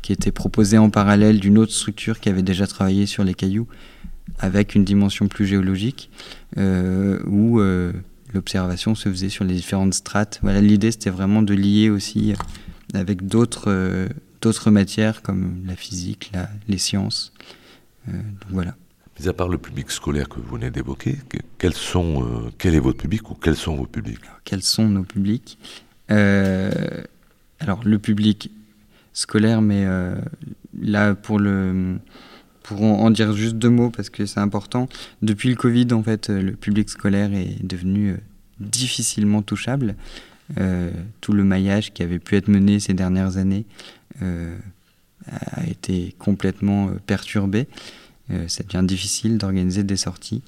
qui 0.00 0.12
était 0.12 0.30
proposé 0.30 0.78
en 0.78 0.88
parallèle 0.88 1.38
d'une 1.38 1.58
autre 1.58 1.72
structure 1.72 2.18
qui 2.18 2.30
avait 2.30 2.42
déjà 2.42 2.66
travaillé 2.66 3.04
sur 3.04 3.24
les 3.24 3.34
cailloux 3.34 3.66
avec 4.38 4.74
une 4.74 4.84
dimension 4.84 5.28
plus 5.28 5.44
géologique 5.44 6.08
où 6.56 7.60
l'observation 8.34 8.94
se 8.94 9.08
faisait 9.08 9.28
sur 9.28 9.44
les 9.44 9.54
différentes 9.54 9.94
strates. 9.94 10.40
Voilà, 10.42 10.60
l'idée 10.60 10.90
c'était 10.90 11.10
vraiment 11.10 11.42
de 11.42 11.54
lier 11.54 11.90
aussi 11.90 12.34
avec 12.94 13.26
d'autres 13.26 13.70
euh, 13.70 14.08
d'autres 14.40 14.70
matières 14.70 15.22
comme 15.22 15.62
la 15.66 15.76
physique, 15.76 16.30
la, 16.34 16.48
les 16.68 16.78
sciences. 16.78 17.32
Euh, 18.08 18.12
donc 18.12 18.50
voilà. 18.50 18.76
Mais 19.20 19.28
à 19.28 19.32
part 19.32 19.48
le 19.48 19.58
public 19.58 19.90
scolaire 19.90 20.28
que 20.28 20.40
vous 20.40 20.56
venez 20.56 20.70
d'évoquer, 20.70 21.18
quels 21.58 21.74
sont, 21.74 22.24
euh, 22.24 22.50
quel 22.58 22.74
est 22.74 22.80
votre 22.80 22.98
public 22.98 23.30
ou 23.30 23.34
quels 23.34 23.56
sont 23.56 23.76
vos 23.76 23.86
publics? 23.86 24.20
Quels 24.44 24.62
sont 24.62 24.88
nos 24.88 25.04
publics? 25.04 25.58
Alors 26.08 27.84
le 27.84 27.98
public 27.98 28.50
scolaire, 29.14 29.62
mais 29.62 29.86
là 30.78 31.14
pour 31.14 31.38
le 31.38 31.96
pour 32.62 32.82
en 32.82 33.10
dire 33.10 33.32
juste 33.32 33.56
deux 33.56 33.70
mots 33.70 33.90
parce 33.90 34.10
que 34.10 34.26
c'est 34.26 34.40
important. 34.40 34.88
Depuis 35.20 35.48
le 35.48 35.56
Covid, 35.56 35.88
en 35.92 36.02
fait, 36.02 36.28
le 36.28 36.52
public 36.52 36.88
scolaire 36.88 37.32
est 37.32 37.64
devenu 37.64 38.16
difficilement 38.60 39.42
touchable. 39.42 39.96
Euh, 40.58 40.90
tout 41.20 41.32
le 41.32 41.44
maillage 41.44 41.92
qui 41.92 42.02
avait 42.02 42.18
pu 42.18 42.36
être 42.36 42.48
mené 42.48 42.78
ces 42.78 42.92
dernières 42.92 43.36
années 43.36 43.64
euh, 44.20 44.54
a 45.26 45.66
été 45.66 46.14
complètement 46.18 46.88
euh, 46.88 46.92
perturbé. 47.06 47.68
ça 48.48 48.62
devient 48.62 48.84
difficile 48.86 49.38
d'organiser 49.38 49.82
des 49.82 49.96
sorties. 49.96 50.42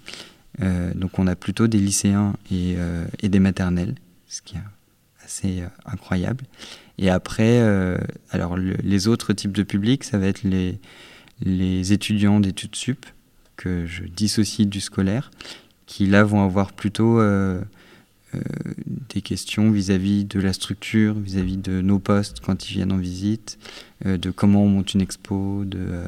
donc 0.94 1.18
on 1.18 1.26
a 1.26 1.36
plutôt 1.36 1.66
des 1.66 1.78
lycéens 1.78 2.34
et, 2.50 2.76
et, 3.20 3.28
des 3.28 3.40
maternelles, 3.40 3.94
ce 4.26 4.40
qui 4.40 4.56
est 4.56 5.24
assez 5.24 5.62
incroyable. 5.84 6.44
Et 6.96 7.10
après, 7.10 7.60
alors 8.30 8.56
les 8.56 9.08
autres 9.08 9.34
types 9.34 9.52
de 9.52 9.64
publics, 9.64 10.04
ça 10.04 10.16
va 10.16 10.28
être 10.28 10.44
les, 10.44 10.78
les 11.40 11.92
étudiants 11.92 12.40
d'études 12.40 12.74
sup, 12.76 13.06
que 13.56 13.86
je 13.86 14.04
dissocie 14.04 14.66
du 14.66 14.80
scolaire, 14.80 15.30
qui 15.86 16.06
là 16.06 16.24
vont 16.24 16.42
avoir 16.42 16.72
plutôt 16.72 17.20
des 19.14 19.20
questions 19.20 19.70
vis-à-vis 19.70 20.24
de 20.24 20.40
la 20.40 20.52
structure, 20.52 21.14
vis-à-vis 21.14 21.56
de 21.56 21.80
nos 21.80 21.98
postes 21.98 22.40
quand 22.40 22.68
ils 22.68 22.74
viennent 22.74 22.92
en 22.92 22.98
visite, 22.98 23.58
de 24.04 24.30
comment 24.30 24.64
on 24.64 24.68
monte 24.68 24.94
une 24.94 25.02
expo, 25.02 25.64
de, 25.64 26.02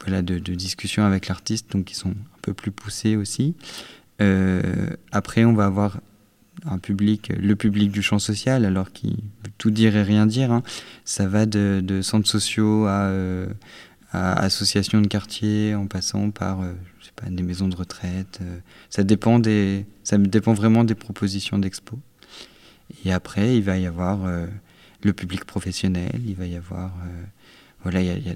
voilà, 0.00 0.22
de, 0.22 0.38
discussions 0.38 1.04
avec 1.04 1.28
l'artiste, 1.28 1.72
donc 1.72 1.86
qui 1.86 1.94
sont 1.94 2.10
un 2.10 2.38
peu 2.40 2.54
plus 2.54 2.70
poussées 2.70 3.16
aussi. 3.16 3.54
après, 5.12 5.44
on 5.44 5.52
va 5.52 5.66
avoir 5.66 6.00
un 6.66 6.78
public, 6.78 7.32
le 7.38 7.56
public 7.56 7.90
du 7.90 8.02
champ 8.02 8.18
social, 8.18 8.64
alors 8.64 8.92
qui 8.92 9.08
veut 9.44 9.52
tout 9.58 9.70
dire 9.70 9.96
et 9.96 10.02
rien 10.02 10.26
dire. 10.26 10.52
Hein. 10.52 10.62
Ça 11.04 11.26
va 11.28 11.46
de, 11.46 12.00
centres 12.02 12.28
sociaux 12.28 12.86
euh, 12.86 13.46
à, 14.12 14.40
associations 14.40 15.00
de 15.00 15.06
quartier, 15.06 15.74
en 15.74 15.86
passant 15.86 16.30
par 16.30 16.62
euh, 16.62 16.72
je 17.00 17.06
sais 17.06 17.12
pas, 17.16 17.28
des 17.30 17.42
maisons 17.42 17.68
de 17.68 17.76
retraite. 17.76 18.40
Euh. 18.42 18.58
ça, 18.90 19.04
dépend 19.04 19.38
des, 19.38 19.86
ça 20.02 20.18
dépend 20.18 20.54
vraiment 20.54 20.84
des 20.84 20.94
propositions 20.94 21.58
d'expo. 21.58 21.98
Et 23.04 23.12
après, 23.12 23.56
il 23.56 23.62
va 23.62 23.76
y 23.76 23.86
avoir 23.86 24.20
le 25.02 25.12
public 25.12 25.44
professionnel, 25.44 26.22
il 26.26 26.34
va 26.34 26.46
y 26.46 26.56
avoir. 26.56 26.90
voilà, 27.82 28.00
il 28.00 28.06
y, 28.06 28.30
a, 28.30 28.34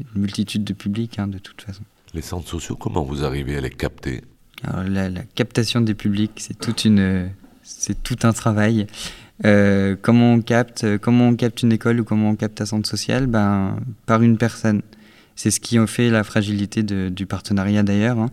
une 0.00 0.20
multitude 0.20 0.64
de 0.64 0.72
publics, 0.72 1.20
hein, 1.20 1.28
de 1.28 1.38
toute 1.38 1.62
façon. 1.62 1.84
Les 2.12 2.22
centres 2.22 2.48
sociaux, 2.48 2.74
comment 2.74 3.04
vous 3.04 3.22
arrivez 3.22 3.56
à 3.56 3.60
les 3.60 3.70
capter? 3.70 4.22
Alors 4.64 4.82
la, 4.82 5.10
la, 5.10 5.22
captation 5.22 5.80
des 5.80 5.94
publics, 5.94 6.32
c'est 6.38 6.58
toute 6.58 6.84
une, 6.84 7.30
c'est 7.64 8.02
tout 8.02 8.18
un 8.22 8.32
travail. 8.32 8.86
Euh, 9.44 9.96
comment 10.00 10.34
on 10.34 10.42
capte, 10.42 10.98
comment 10.98 11.28
on 11.28 11.34
capte 11.34 11.62
une 11.62 11.72
école 11.72 12.00
ou 12.00 12.04
comment 12.04 12.30
on 12.30 12.36
capte 12.36 12.60
un 12.60 12.66
centre 12.66 12.88
social? 12.88 13.26
Ben 13.26 13.76
par 14.06 14.22
une 14.22 14.38
personne. 14.38 14.82
C'est 15.34 15.50
ce 15.50 15.58
qui 15.58 15.78
a 15.78 15.86
fait 15.86 16.10
la 16.10 16.22
fragilité 16.22 16.82
du 16.84 17.26
partenariat 17.26 17.82
d'ailleurs. 17.82 18.18
Hein. 18.18 18.30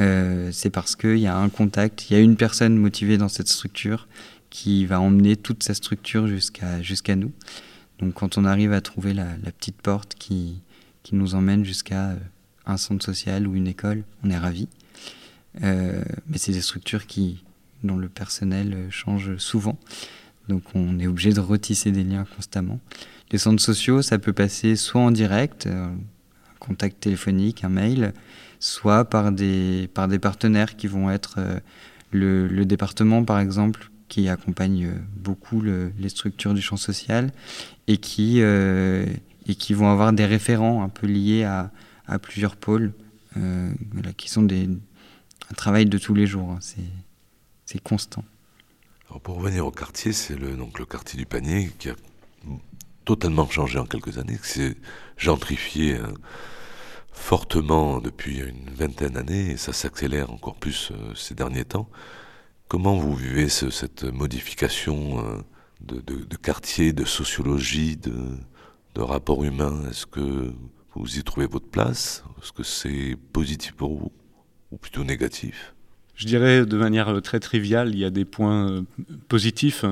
Euh, 0.00 0.50
c'est 0.52 0.70
parce 0.70 0.96
qu'il 0.96 1.18
y 1.18 1.26
a 1.26 1.36
un 1.36 1.48
contact, 1.48 2.10
il 2.10 2.14
y 2.14 2.16
a 2.16 2.20
une 2.20 2.36
personne 2.36 2.76
motivée 2.76 3.16
dans 3.16 3.28
cette 3.28 3.48
structure 3.48 4.08
qui 4.50 4.84
va 4.86 5.00
emmener 5.00 5.36
toute 5.36 5.62
sa 5.62 5.72
structure 5.72 6.26
jusqu'à 6.26 6.82
jusqu'à 6.82 7.16
nous. 7.16 7.32
Donc 8.00 8.14
quand 8.14 8.36
on 8.36 8.44
arrive 8.44 8.72
à 8.72 8.80
trouver 8.80 9.14
la, 9.14 9.24
petite 9.58 9.80
porte 9.80 10.16
qui, 10.18 10.60
qui 11.04 11.14
nous 11.14 11.34
emmène 11.34 11.64
jusqu'à 11.64 12.10
euh, 12.10 12.16
un 12.66 12.76
centre 12.76 13.04
social 13.04 13.46
ou 13.46 13.54
une 13.54 13.68
école, 13.68 14.02
on 14.24 14.30
est 14.30 14.38
ravi. 14.38 14.68
mais 15.62 16.36
c'est 16.36 16.52
des 16.52 16.60
structures 16.60 17.06
qui, 17.06 17.44
dont 17.84 17.96
le 17.96 18.08
personnel 18.08 18.74
euh, 18.74 18.90
change 18.90 19.36
souvent. 19.36 19.78
Donc 20.48 20.62
on 20.74 20.98
est 20.98 21.06
obligé 21.06 21.32
de 21.32 21.40
retisser 21.40 21.92
des 21.92 22.04
liens 22.04 22.26
constamment. 22.36 22.80
Les 23.30 23.38
centres 23.38 23.62
sociaux, 23.62 24.02
ça 24.02 24.18
peut 24.18 24.32
passer 24.32 24.76
soit 24.76 25.00
en 25.00 25.10
direct, 25.10 25.66
euh, 25.66 25.86
un 25.86 26.58
contact 26.58 27.00
téléphonique, 27.00 27.64
un 27.64 27.68
mail, 27.68 28.12
soit 28.58 29.04
par 29.04 29.32
des, 29.32 29.88
par 29.94 30.08
des 30.08 30.18
partenaires 30.18 30.76
qui 30.76 30.86
vont 30.86 31.10
être 31.10 31.36
euh, 31.38 31.60
le, 32.10 32.64
département, 32.64 33.24
par 33.24 33.38
exemple, 33.38 33.90
qui 34.08 34.28
accompagne 34.28 34.92
beaucoup 35.16 35.60
les 35.62 36.08
structures 36.08 36.54
du 36.54 36.62
champ 36.62 36.76
social 36.76 37.32
et 37.88 37.96
qui, 37.96 38.38
et 38.38 39.54
qui 39.56 39.74
vont 39.74 39.90
avoir 39.90 40.12
des 40.12 40.24
référents 40.24 40.84
un 40.84 40.88
peu 40.88 41.08
liés 41.08 41.42
à, 41.42 41.72
à 42.06 42.20
plusieurs 42.20 42.54
pôles, 42.54 42.92
qui 44.16 44.30
sont 44.30 44.42
des, 44.42 44.68
un 45.50 45.54
travail 45.54 45.86
de 45.86 45.98
tous 45.98 46.14
les 46.14 46.26
jours. 46.26 46.50
Hein. 46.52 46.58
C'est 47.66 47.82
constant. 47.82 48.24
pour 49.22 49.36
revenir 49.36 49.66
au 49.66 49.70
quartier, 49.70 50.12
c'est 50.12 50.36
le, 50.36 50.56
donc 50.56 50.78
le 50.78 50.86
quartier 50.86 51.18
du 51.18 51.26
panier 51.26 51.70
qui 51.78 51.90
a 51.90 51.94
totalement 53.04 53.48
changé 53.48 53.78
en 53.78 53.86
quelques 53.86 54.18
années, 54.18 54.38
qui 54.38 54.48
s'est 54.48 54.76
gentrifié 55.16 55.96
hein, 55.96 56.14
fortement 57.12 58.00
depuis 58.00 58.40
une 58.40 58.70
vingtaine 58.70 59.12
d'années 59.12 59.52
et 59.52 59.56
ça 59.56 59.72
s'accélère 59.72 60.30
encore 60.30 60.56
plus 60.56 60.90
euh, 60.90 61.14
ces 61.14 61.34
derniers 61.34 61.64
temps. 61.64 61.88
Comment 62.68 62.96
vous 62.96 63.14
vivez 63.14 63.48
cette 63.48 64.04
modification 64.04 65.24
euh, 65.24 65.42
de, 65.80 66.36
quartier, 66.36 66.92
de 66.92 67.04
sociologie, 67.04 67.96
de, 67.96 68.38
de 68.94 69.00
rapport 69.00 69.44
humain? 69.44 69.82
Est-ce 69.90 70.06
que 70.06 70.52
vous 70.94 71.18
y 71.18 71.22
trouvez 71.22 71.46
votre 71.46 71.68
place? 71.68 72.24
Est-ce 72.42 72.52
que 72.52 72.62
c'est 72.62 73.16
positif 73.32 73.72
pour 73.72 73.96
vous 73.96 74.12
ou 74.70 74.76
plutôt 74.76 75.04
négatif? 75.04 75.73
Je 76.16 76.26
dirais 76.26 76.64
de 76.64 76.76
manière 76.76 77.08
euh, 77.08 77.20
très 77.20 77.40
triviale, 77.40 77.90
il 77.92 77.98
y 77.98 78.04
a 78.04 78.10
des 78.10 78.24
points 78.24 78.70
euh, 78.70 78.82
positifs 79.28 79.84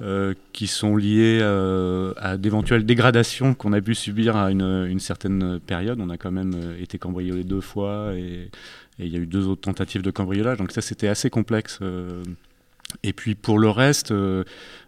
euh, 0.00 0.34
qui 0.52 0.66
sont 0.66 0.96
liés 0.96 1.40
à 2.16 2.36
d'éventuelles 2.36 2.84
dégradations 2.84 3.54
qu'on 3.54 3.72
a 3.72 3.80
pu 3.80 3.94
subir 3.94 4.36
à 4.36 4.50
une, 4.50 4.98
certaine 4.98 5.60
période. 5.60 6.00
On 6.00 6.10
a 6.10 6.16
quand 6.16 6.32
même 6.32 6.54
été 6.80 6.98
cambriolé 6.98 7.44
deux 7.44 7.60
fois 7.60 8.12
et, 8.14 8.50
il 8.98 9.08
y 9.08 9.16
a 9.16 9.18
eu 9.18 9.26
deux 9.26 9.48
autres 9.48 9.62
tentatives 9.62 10.02
de 10.02 10.10
cambriolage, 10.10 10.58
donc 10.58 10.70
ça 10.70 10.80
c'était 10.80 11.08
assez 11.08 11.30
complexe. 11.30 11.80
et 13.02 13.12
puis 13.12 13.34
pour 13.34 13.58
le 13.58 13.68
reste, 13.68 14.12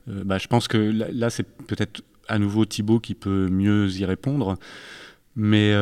bah, 0.06 0.38
je 0.38 0.46
pense 0.46 0.68
que 0.68 0.76
là 0.76 1.30
c'est 1.30 1.44
peut-être 1.44 2.02
à 2.28 2.38
nouveau 2.38 2.64
Thibaut 2.64 3.00
qui 3.00 3.14
peut 3.14 3.48
mieux 3.48 3.88
y 3.90 4.04
répondre. 4.04 4.58
Mais 5.36 5.72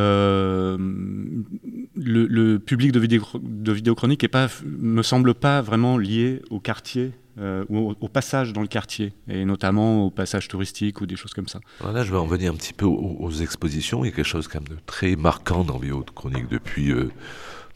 le, 2.05 2.59
public 2.59 2.93
de 2.93 3.01
vidéo, 3.01 3.23
de 3.43 3.73
vidéo 3.73 3.95
chronique 3.95 4.25
ne 4.25 4.49
me 4.65 5.03
semble 5.03 5.35
pas 5.35 5.61
vraiment 5.61 5.99
lié 5.99 6.43
au 6.51 6.61
quartier 6.61 7.13
euh, 7.39 7.65
ou 7.71 7.95
au, 7.99 8.09
passage 8.09 8.53
dans 8.53 8.61
le 8.61 8.67
quartier, 8.67 9.15
et 9.27 9.47
notamment 9.47 10.05
au 10.05 10.11
passage 10.11 10.49
touristique 10.49 11.01
ou 11.01 11.07
des 11.07 11.17
choses 11.17 11.33
comme 11.33 11.49
ça. 11.49 11.61
là, 11.83 12.05
je 12.05 12.11
vais 12.11 12.19
en 12.19 12.27
venir 12.27 12.53
un 12.53 12.57
petit 12.57 12.75
peu 12.75 12.85
aux, 12.85 13.31
expositions. 13.31 14.05
Il 14.05 14.09
y 14.09 14.13
a 14.13 14.15
quelque 14.15 14.27
chose 14.27 14.49
quand 14.49 14.61
même 14.61 14.77
de 14.77 14.83
très 14.85 15.17
marquant 15.17 15.65
dans 15.65 15.79
vidéo 15.79 16.05
chronique 16.15 16.49
depuis 16.51 16.93
euh, 16.93 17.11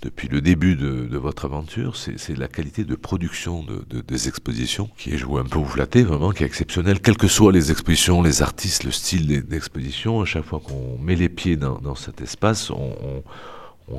depuis 0.03 0.29
le 0.29 0.41
début 0.41 0.77
de, 0.77 1.17
votre 1.17 1.47
aventure, 1.47 1.97
c'est 1.97 2.37
la 2.37 2.49
qualité 2.49 2.85
de 2.85 2.95
production 2.95 3.65
de, 3.65 4.01
des 4.03 4.29
expositions 4.29 4.91
qui 4.99 5.15
est, 5.15 5.17
je 5.17 5.27
un 5.27 5.45
peu 5.45 5.59
vous 5.59 5.65
flatter, 5.65 6.03
vraiment, 6.03 6.31
qui 6.31 6.43
est 6.43 6.47
exceptionnelle, 6.47 7.01
quelles 7.01 7.17
que 7.17 7.29
soient 7.29 7.53
les 7.53 7.71
expositions, 7.71 8.23
les 8.23 8.43
artistes, 8.43 8.85
le 8.85 8.91
style 8.91 9.27
d'exposition. 9.47 10.21
À 10.21 10.25
chaque 10.25 10.45
fois 10.45 10.61
qu'on 10.61 10.99
met 11.01 11.17
les 11.17 11.29
pieds 11.29 11.57
dans, 11.57 11.95
cet 11.95 12.21
espace, 12.21 12.71
on, 12.71 13.23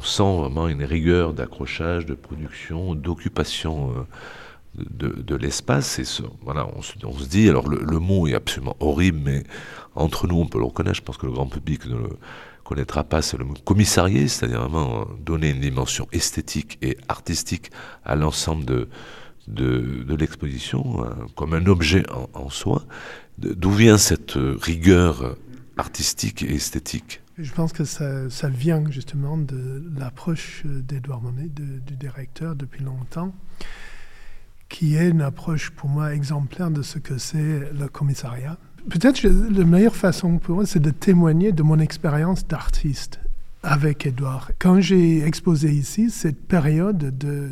sent 0.03 0.37
vraiment 0.37 0.67
une 0.67 0.83
rigueur 0.83 1.33
d'accrochage, 1.33 2.05
de 2.05 2.13
production, 2.13 2.95
d'occupation. 2.95 3.91
Euh, 3.91 4.03
de, 4.77 5.35
l'espace. 5.35 5.97
Et 5.97 6.03
voilà, 6.43 6.67
on 6.75 6.81
se, 6.81 7.27
dit, 7.27 7.49
alors 7.49 7.67
le, 7.67 7.99
mot 7.99 8.27
est 8.27 8.35
absolument 8.35 8.75
horrible, 8.79 9.19
mais 9.23 9.43
entre 9.95 10.27
nous, 10.27 10.39
on 10.39 10.45
peut 10.45 10.59
le 10.59 10.65
reconnaître. 10.65 10.97
Je 10.97 11.01
pense 11.01 11.17
que 11.17 11.25
le 11.25 11.31
grand 11.31 11.47
public 11.47 11.85
ne 11.87 11.95
le, 11.95 12.09
connaîtra 12.63 13.03
pas, 13.03 13.21
c'est 13.21 13.37
le 13.37 13.45
commissarié, 13.65 14.27
c'est-à-dire 14.27 14.67
vraiment 14.67 15.07
donner 15.25 15.51
une 15.51 15.61
dimension 15.61 16.07
esthétique 16.11 16.77
et 16.81 16.97
artistique 17.07 17.71
à 18.03 18.15
l'ensemble 18.15 18.65
de, 19.47 20.15
l'exposition, 20.19 21.03
hein, 21.03 21.15
comme 21.35 21.53
un 21.53 21.65
objet 21.65 22.03
en, 22.33 22.49
soi. 22.49 22.83
D'où 23.37 23.71
vient 23.71 23.97
cette 23.97 24.33
rigueur 24.35 25.37
artistique 25.77 26.43
et 26.43 26.55
esthétique? 26.55 27.21
Je 27.37 27.51
pense 27.51 27.71
que 27.71 27.83
ça, 27.85 28.49
vient 28.49 28.83
justement 28.89 29.37
de 29.37 29.83
l'approche 29.97 30.63
d'Edouard 30.65 31.21
Monet, 31.21 31.49
du 31.49 31.95
directeur, 31.95 32.55
depuis 32.55 32.83
longtemps 32.83 33.33
qui 34.69 34.97
est 34.97 35.07
une 35.07 35.21
approche 35.21 35.69
pour 35.69 35.87
moi 35.87 36.13
exemplaire 36.13 36.69
de 36.69 36.81
ce 36.81 36.99
que 36.99 37.17
c'est 37.17 37.71
le 37.71 37.87
commissariat 37.87 38.57
peut-être 38.89 39.23
la 39.23 39.65
meilleure 39.65 39.95
façon 39.95 40.37
pour 40.37 40.55
moi, 40.55 40.65
c'est 40.65 40.79
de 40.79 40.91
témoigner 40.91 41.51
de 41.51 41.63
mon 41.63 41.79
expérience 41.79 42.47
d'artiste 42.47 43.19
avec 43.63 44.05
Edouard. 44.05 44.51
Quand 44.59 44.79
j'ai 44.79 45.23
exposé 45.23 45.71
ici, 45.71 46.09
cette 46.09 46.47
période 46.47 47.17
de, 47.17 47.49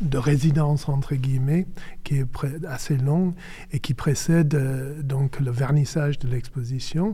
de 0.00 0.18
résidence, 0.18 0.88
entre 0.88 1.14
guillemets, 1.14 1.66
qui 2.04 2.18
est 2.18 2.26
assez 2.68 2.96
longue 2.96 3.34
et 3.72 3.78
qui 3.78 3.94
précède 3.94 4.54
euh, 4.54 5.02
donc 5.02 5.40
le 5.40 5.50
vernissage 5.50 6.18
de 6.18 6.28
l'exposition, 6.28 7.12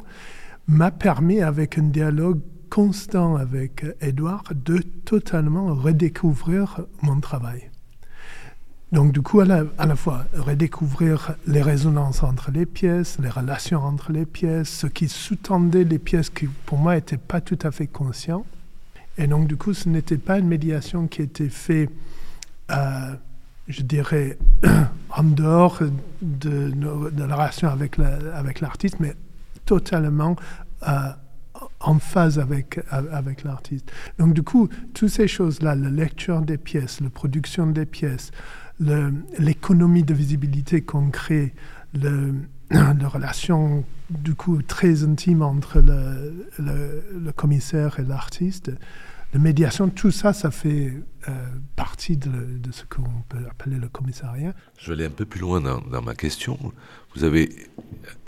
m'a 0.67 0.91
permis, 0.91 1.41
avec 1.41 1.79
un 1.79 1.83
dialogue 1.83 2.41
constant 2.71 3.37
avec 3.37 3.85
Edouard, 4.01 4.45
de 4.55 4.79
totalement 4.79 5.75
redécouvrir 5.75 6.81
mon 7.03 7.21
travail. 7.21 7.71
Donc 8.93 9.13
du 9.13 9.23
coup, 9.23 9.41
à 9.41 9.47
la, 9.47 9.97
fois 9.97 10.27
redécouvrir 10.35 11.35
les 11.47 11.63
résonances 11.63 12.23
entre 12.23 12.51
les 12.51 12.67
pièces, 12.67 13.19
les 13.21 13.31
relations 13.31 13.83
entre 13.83 14.13
les 14.13 14.27
pièces, 14.27 14.69
ce 14.69 14.87
qui 14.87 15.09
sous-tendait 15.09 15.85
les 15.85 15.99
pièces 15.99 16.29
qui 16.29 16.47
pour 16.47 16.79
moi 16.79 16.95
n'étaient 16.95 17.17
pas 17.17 17.41
tout 17.41 17.59
à 17.63 17.71
fait 17.71 17.87
conscients. 17.87 18.45
Et 19.17 19.27
donc 19.27 19.49
du 19.49 19.57
coup, 19.57 19.73
ce 19.73 19.89
n'était 19.89 20.19
pas 20.19 20.39
une 20.39 20.49
médiation 20.49 21.07
qui 21.07 21.23
était 21.23 21.49
faite, 21.49 21.91
euh, 22.71 23.15
je 23.67 23.83
dirais, 23.83 24.39
en 25.11 25.25
dehors 25.25 25.81
de, 26.21 26.73
la 27.17 27.35
relation 27.35 27.69
avec 27.69 28.61
l'artiste, 28.61 28.97
mais 29.01 29.15
totalement 29.65 30.37
euh, 30.87 31.11
en 31.81 31.99
phase 31.99 32.39
avec, 32.39 32.81
avec 32.91 33.45
l'artiste. 33.45 33.91
Donc 34.19 34.35
du 34.35 34.43
coup, 34.43 34.69
toutes 34.95 35.09
ces 35.09 35.29
choses-là, 35.29 35.75
la 35.75 35.91
lecture 35.91 36.41
des 36.43 36.59
pièces, 36.59 37.01
la 37.01 37.11
production 37.11 37.67
des 37.67 37.87
pièces, 37.87 38.31
l'économie 39.39 40.03
de 40.03 40.15
visibilité 40.15 40.81
qu'on 40.83 41.11
crée, 41.11 41.55
le, 41.95 42.35
la 42.71 43.09
relation 43.09 43.85
du 44.11 44.35
coup 44.35 44.63
très 44.63 45.05
intime 45.05 45.43
entre 45.43 45.81
le, 45.81 46.47
le, 46.59 47.33
commissaire 47.33 47.99
et 47.99 48.05
l'artiste, 48.05 48.71
la 49.33 49.39
médiation, 49.39 49.89
tout 49.89 50.11
ça, 50.11 50.33
ça 50.33 50.51
fait 50.51 50.93
partie 51.77 52.17
de, 52.17 52.31
ce 52.71 52.85
qu'on 52.85 53.23
peut 53.29 53.45
appeler 53.51 53.77
le 53.77 53.89
commissariat. 53.89 54.55
Je 54.79 54.89
vais 54.89 54.93
aller 54.93 55.07
un 55.07 55.15
peu 55.15 55.25
plus 55.25 55.41
loin 55.41 55.61
dans, 55.61 56.03
ma 56.03 56.15
question. 56.15 56.59
Vous 57.15 57.25
avez 57.25 57.49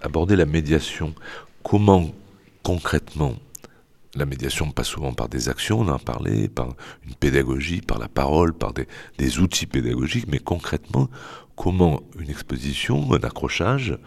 abordé 0.00 0.36
la 0.36 0.46
médiation. 0.46 1.14
Comment 1.62 2.10
concrètement 2.62 3.34
la 4.14 4.26
médiation 4.26 4.70
passe 4.70 4.88
souvent 4.88 5.12
par 5.12 5.28
des 5.28 5.48
actions, 5.48 5.80
on 5.80 5.88
en 5.88 5.98
parlait, 5.98 6.48
par 6.48 6.74
une 7.04 7.14
pédagogie, 7.14 7.80
par 7.80 7.98
la 7.98 8.08
parole, 8.08 8.54
par 8.54 8.72
des, 8.72 9.38
outils 9.38 9.66
pédagogiques, 9.66 10.26
mais 10.28 10.38
concrètement, 10.38 11.10
comment 11.56 12.00
une 12.18 12.30
exposition, 12.30 13.12
un 13.12 13.24
accrochage, 13.24 13.98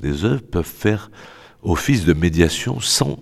des 0.00 0.24
œuvres 0.24 0.42
peuvent 0.42 0.64
faire 0.64 1.10
office 1.62 2.04
de 2.04 2.12
médiation 2.12 2.78
sans, 2.78 3.18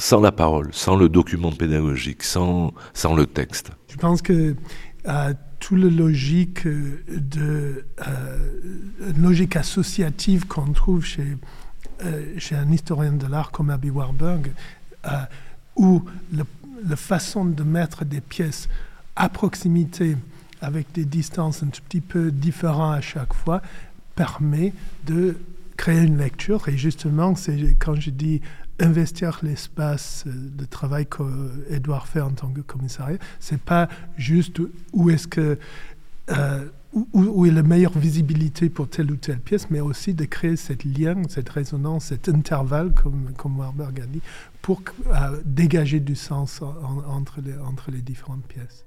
sans 0.00 0.20
la 0.20 0.32
parole, 0.32 0.70
sans 0.72 0.96
le 0.96 1.08
document 1.08 1.52
pédagogique, 1.52 2.22
sans, 2.22 2.72
sans 2.94 3.14
le 3.14 3.26
texte 3.26 3.70
Je 3.88 3.96
pense 3.96 4.22
que 4.22 4.56
euh, 5.06 5.34
toute 5.60 5.78
la 5.78 5.90
logique, 5.90 6.66
de, 6.66 7.84
euh, 8.08 8.38
logique 9.18 9.56
associative 9.56 10.46
qu'on 10.46 10.72
trouve 10.72 11.04
chez, 11.04 11.36
euh, 12.04 12.34
chez 12.38 12.56
un 12.56 12.72
historien 12.72 13.12
de 13.12 13.26
l'art 13.26 13.50
comme 13.50 13.68
Abby 13.68 13.90
Warburg, 13.90 14.50
euh, 15.04 15.10
où 15.76 16.02
la 16.32 16.96
façon 16.96 17.44
de 17.44 17.62
mettre 17.62 18.06
des 18.06 18.22
pièces 18.22 18.68
à 19.16 19.28
proximité 19.28 20.16
avec 20.62 20.92
des 20.92 21.04
distances 21.04 21.62
un 21.62 21.66
tout 21.66 21.82
petit 21.82 22.00
peu 22.00 22.30
différentes 22.30 22.96
à 22.96 23.00
chaque 23.02 23.34
fois 23.34 23.60
permet 24.14 24.72
de 25.06 25.36
créer 25.76 26.02
une 26.02 26.18
lecture. 26.18 26.68
Et 26.68 26.76
justement, 26.76 27.34
c'est 27.34 27.76
quand 27.78 27.94
je 27.94 28.10
dis 28.10 28.40
investir 28.80 29.40
l'espace 29.42 30.24
de 30.26 30.64
travail 30.64 31.06
qu'Edouard 31.06 32.08
fait 32.08 32.20
en 32.20 32.30
tant 32.30 32.48
que 32.48 32.60
commissariat, 32.60 33.18
c'est 33.38 33.60
pas 33.60 33.88
juste 34.16 34.60
où 34.92 35.10
est-ce 35.10 35.28
que 35.28 35.58
euh, 36.30 36.64
où, 36.92 37.46
est 37.46 37.50
la 37.50 37.62
meilleure 37.62 37.96
visibilité 37.96 38.68
pour 38.68 38.88
telle 38.88 39.12
ou 39.12 39.16
telle 39.16 39.38
pièce, 39.38 39.70
mais 39.70 39.80
aussi 39.80 40.12
de 40.12 40.24
créer 40.24 40.56
cette 40.56 40.84
lien, 40.84 41.22
cette 41.28 41.48
résonance, 41.48 42.06
cet 42.06 42.28
intervalle, 42.28 42.92
comme, 42.92 43.32
comme 43.36 43.58
Warburg 43.58 44.00
a 44.00 44.06
dit, 44.06 44.20
pour 44.60 44.82
euh, 45.06 45.40
dégager 45.44 46.00
du 46.00 46.16
sens 46.16 46.62
entre, 46.62 47.40
les, 47.40 47.56
entre 47.58 47.90
les 47.92 48.00
différentes 48.00 48.44
pièces. 48.44 48.84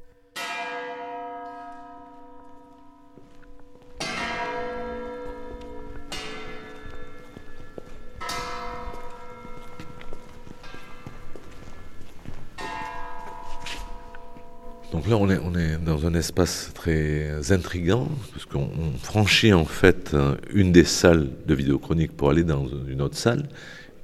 Donc 15.03 15.11
là, 15.29 15.39
on 15.43 15.55
est, 15.55 15.77
dans 15.83 16.05
un 16.07 16.13
espace 16.13 16.71
très 16.73 17.51
intrigant, 17.51 18.07
parce 18.31 18.45
qu'on 18.45 18.69
franchit 19.01 19.51
en 19.51 19.65
fait 19.65 20.15
une 20.53 20.71
des 20.71 20.85
salles 20.85 21.29
de 21.45 21.53
vidéochronique 21.53 22.15
pour 22.15 22.29
aller 22.29 22.45
dans 22.45 22.67
une 22.87 23.01
autre 23.01 23.17
salle. 23.17 23.49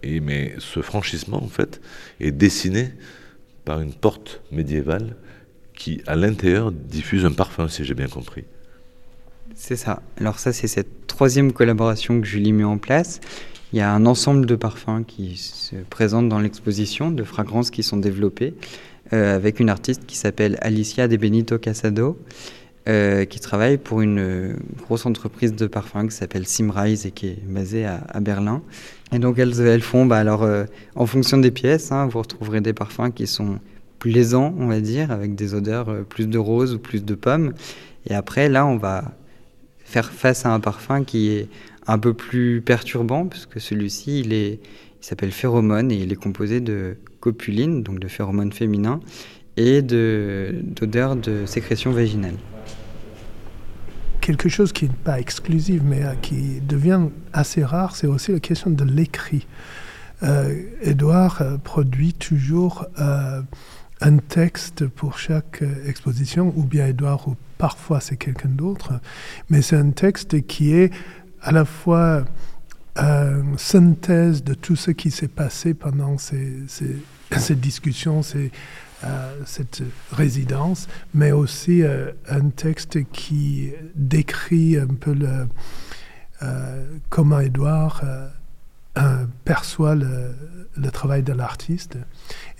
Et, 0.04 0.20
mais 0.20 0.56
ce 0.60 0.82
franchissement, 0.82 1.42
en 1.42 1.48
fait, 1.48 1.80
est 2.20 2.32
dessiné 2.32 2.92
par 3.64 3.80
une 3.80 3.94
porte 3.94 4.42
médiévale 4.52 5.16
qui, 5.74 6.02
à 6.06 6.18
l'intérieur, 6.18 6.74
diffuse 6.74 7.24
un 7.24 7.32
parfum, 7.32 7.70
si 7.70 7.86
j'ai 7.86 7.94
bien 7.94 8.08
compris. 8.08 8.44
C'est 9.56 9.78
ça. 9.78 10.02
Alors 10.20 10.38
ça, 10.38 10.52
c'est 10.52 10.68
cette 10.68 11.08
troisième 11.08 11.54
collaboration 11.54 12.20
que 12.20 12.28
Julie 12.28 12.52
met 12.52 12.66
en 12.66 12.78
place. 12.78 13.22
Il 13.72 13.80
y 13.80 13.82
a 13.82 13.94
un 13.94 14.06
ensemble 14.06 14.46
de 14.46 14.56
parfums 14.56 15.04
qui 15.08 15.38
se 15.38 15.76
présentent 15.90 16.28
dans 16.28 16.40
l'exposition, 16.40 17.10
de 17.10 17.24
fragrances 17.24 17.72
qui 17.72 17.84
sont 17.84 17.98
développées. 17.98 18.54
Euh, 19.12 19.36
avec 19.36 19.60
une 19.60 19.70
artiste 19.70 20.06
qui 20.06 20.16
s'appelle 20.16 20.58
Alicia 20.62 21.08
De 21.08 21.18
Benito 21.18 21.58
Casado, 21.58 22.20
euh, 22.88 23.26
qui 23.26 23.40
travaille 23.40 23.80
pour 23.80 24.02
une 24.02 24.20
euh, 24.20 24.54
grosse 24.84 25.08
entreprise 25.08 25.56
de 25.56 25.66
parfums 25.66 26.08
qui 26.08 26.16
s'appelle 26.16 26.46
Simrise 26.46 27.08
et 27.08 27.12
qui 27.12 27.28
est 27.28 27.44
basée 27.44 27.86
à, 27.86 28.20
Berlin. 28.20 28.62
Et 29.12 29.18
donc 29.18 29.40
elles, 29.40 29.82
font, 29.82 30.06
bah, 30.06 30.18
alors, 30.18 30.48
en 30.96 31.06
fonction 31.08 31.40
des 31.40 31.50
pièces, 31.50 31.92
hein, 31.92 32.06
vous 32.06 32.20
retrouverez 32.20 32.62
des 32.62 32.74
parfums 32.74 33.12
qui 33.14 33.26
sont 33.26 33.60
plaisants, 33.98 34.54
on 34.60 34.68
va 34.68 34.80
dire, 34.80 35.12
avec 35.12 35.34
des 35.34 35.56
odeurs 35.56 36.06
plus 36.08 36.28
de 36.28 36.38
rose 36.38 36.76
ou 36.76 36.80
plus 36.80 37.04
de 37.04 37.16
pommes. 37.16 37.54
Et 38.06 38.14
après, 38.14 38.48
là, 38.48 38.68
on 38.68 38.78
va 38.78 39.16
faire 39.80 40.12
face 40.12 40.46
à 40.46 40.54
un 40.54 40.60
parfum 40.60 41.04
qui 41.04 41.32
est 41.32 41.48
un 41.88 41.98
peu 41.98 42.14
plus 42.14 42.62
perturbant, 42.62 43.26
puisque 43.26 43.60
celui-ci, 43.60 44.20
il 44.20 44.34
est, 44.34 44.60
il 45.02 45.06
s'appelle 45.06 45.32
Phéromone 45.32 45.92
et 45.92 45.96
il 45.96 46.12
est 46.12 46.16
composé 46.16 46.60
de 46.60 46.98
copuline, 47.20 47.84
donc 47.84 48.00
de 48.00 48.08
phéromones 48.08 48.52
féminins, 48.52 49.00
et 49.58 49.82
d'odeurs 49.82 51.16
de, 51.16 51.46
sécrétion 51.46 51.92
vaginale. 51.92 52.36
Quelque 54.22 54.50
chose 54.50 54.72
qui 54.72 54.86
n'est 54.86 54.96
pas 55.04 55.20
exclusif, 55.20 55.82
mais 55.84 56.04
euh, 56.04 56.14
qui 56.22 56.62
devient 56.62 57.08
assez 57.34 57.64
rare, 57.64 57.96
c'est 57.96 58.08
aussi 58.08 58.32
la 58.32 58.40
question 58.40 58.70
de 58.70 58.84
l'écrit. 58.84 59.48
Euh, 60.24 60.62
Edouard 60.82 61.42
euh, 61.42 61.58
produit 61.58 62.14
toujours 62.14 62.86
un 64.02 64.18
texte 64.18 64.88
pour 64.88 65.18
chaque 65.18 65.64
exposition, 65.86 66.54
ou 66.56 66.64
bien 66.64 66.88
Edouard, 66.88 67.28
ou 67.28 67.36
parfois 67.58 68.00
c'est 68.00 68.18
quelqu'un 68.18 68.50
d'autre, 68.50 68.94
mais 69.50 69.62
c'est 69.62 69.76
un 69.76 69.90
texte 69.90 70.46
qui 70.46 70.74
est 70.74 70.92
à 71.42 71.52
la 71.52 71.66
fois 71.66 72.24
euh, 73.02 73.42
synthèse 73.58 74.44
de 74.44 74.54
tout 74.54 74.76
ce 74.76 74.92
qui 74.92 75.12
s'est 75.12 75.28
passé 75.28 75.74
pendant 75.74 76.18
ces, 76.18 77.56
discussions, 77.56 78.22
ces, 78.24 78.52
euh, 79.04 79.34
cette 79.46 79.84
résidence, 80.12 80.88
mais 81.14 81.32
aussi 81.32 81.84
euh, 81.84 82.12
un 82.30 82.50
texte 82.50 83.04
qui 83.12 83.72
décrit 83.96 84.78
un 84.78 84.88
peu 84.88 85.16
comment 87.10 87.40
Édouard 87.40 88.04
perçoit 89.46 89.96
le, 89.96 90.36
travail 90.92 91.24
de 91.24 91.34
l'artiste. 91.34 91.98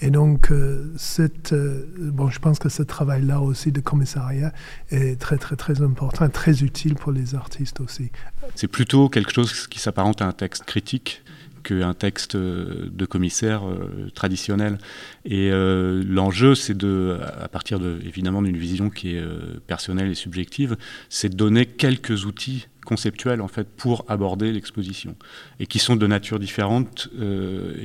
Et 0.02 0.12
donc, 0.12 0.52
cette, 0.98 1.54
bon, 1.54 2.30
je 2.30 2.40
pense 2.40 2.60
que 2.60 2.70
ce 2.70 2.84
travail-là 2.84 3.42
aussi 3.42 3.72
de 3.72 3.82
commissariat 3.82 4.54
est 4.90 5.20
très, 5.20 5.38
très, 5.38 5.56
très 5.56 5.82
important, 5.82 6.28
très 6.30 6.64
utile 6.64 6.96
pour 6.96 7.12
les 7.12 7.36
artistes 7.36 7.80
aussi. 7.80 8.12
C'est 8.56 8.68
plutôt 8.68 9.10
quelque 9.10 9.34
chose 9.34 9.68
qui 9.68 9.80
s'apparente 9.80 10.22
à 10.22 10.28
un 10.28 10.34
texte 10.34 10.64
critique 10.66 11.24
qu'un 11.64 11.94
texte 11.94 12.36
de 12.36 13.06
commissaire 13.06 13.68
euh, 13.68 14.10
traditionnel. 14.14 14.78
Et 15.26 15.52
euh, 15.52 16.04
l'enjeu, 16.08 16.56
c'est 16.56 16.78
de, 16.78 17.20
à 17.42 17.48
partir 17.48 17.80
de, 17.80 18.00
évidemment 18.06 18.42
d'une 18.42 18.58
vision 18.58 18.90
qui 18.90 19.16
est 19.16 19.20
euh, 19.20 19.62
personnelle 19.68 20.10
et 20.10 20.16
subjective, 20.16 20.78
c'est 21.10 21.30
de 21.30 21.36
donner 21.36 21.66
quelques 21.66 22.26
outils 22.26 22.68
conceptuels 22.90 23.42
en 23.42 23.48
fait 23.48 23.68
pour 23.68 24.04
aborder 24.08 24.52
l'exposition 24.52 25.16
et 25.60 25.68
qui 25.68 25.80
sont 25.80 25.96
de 25.96 26.08
nature 26.08 26.40
différente 26.40 27.10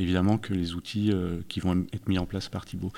évidemment 0.05 0.38
que 0.38 0.55
les 0.55 0.75
outils 0.75 1.12
qui 1.49 1.61
vont 1.61 1.85
être 1.93 2.09
mis 2.09 2.19
en 2.19 2.27
place 2.27 2.49
par 2.49 2.64
Thibault. 2.64 2.93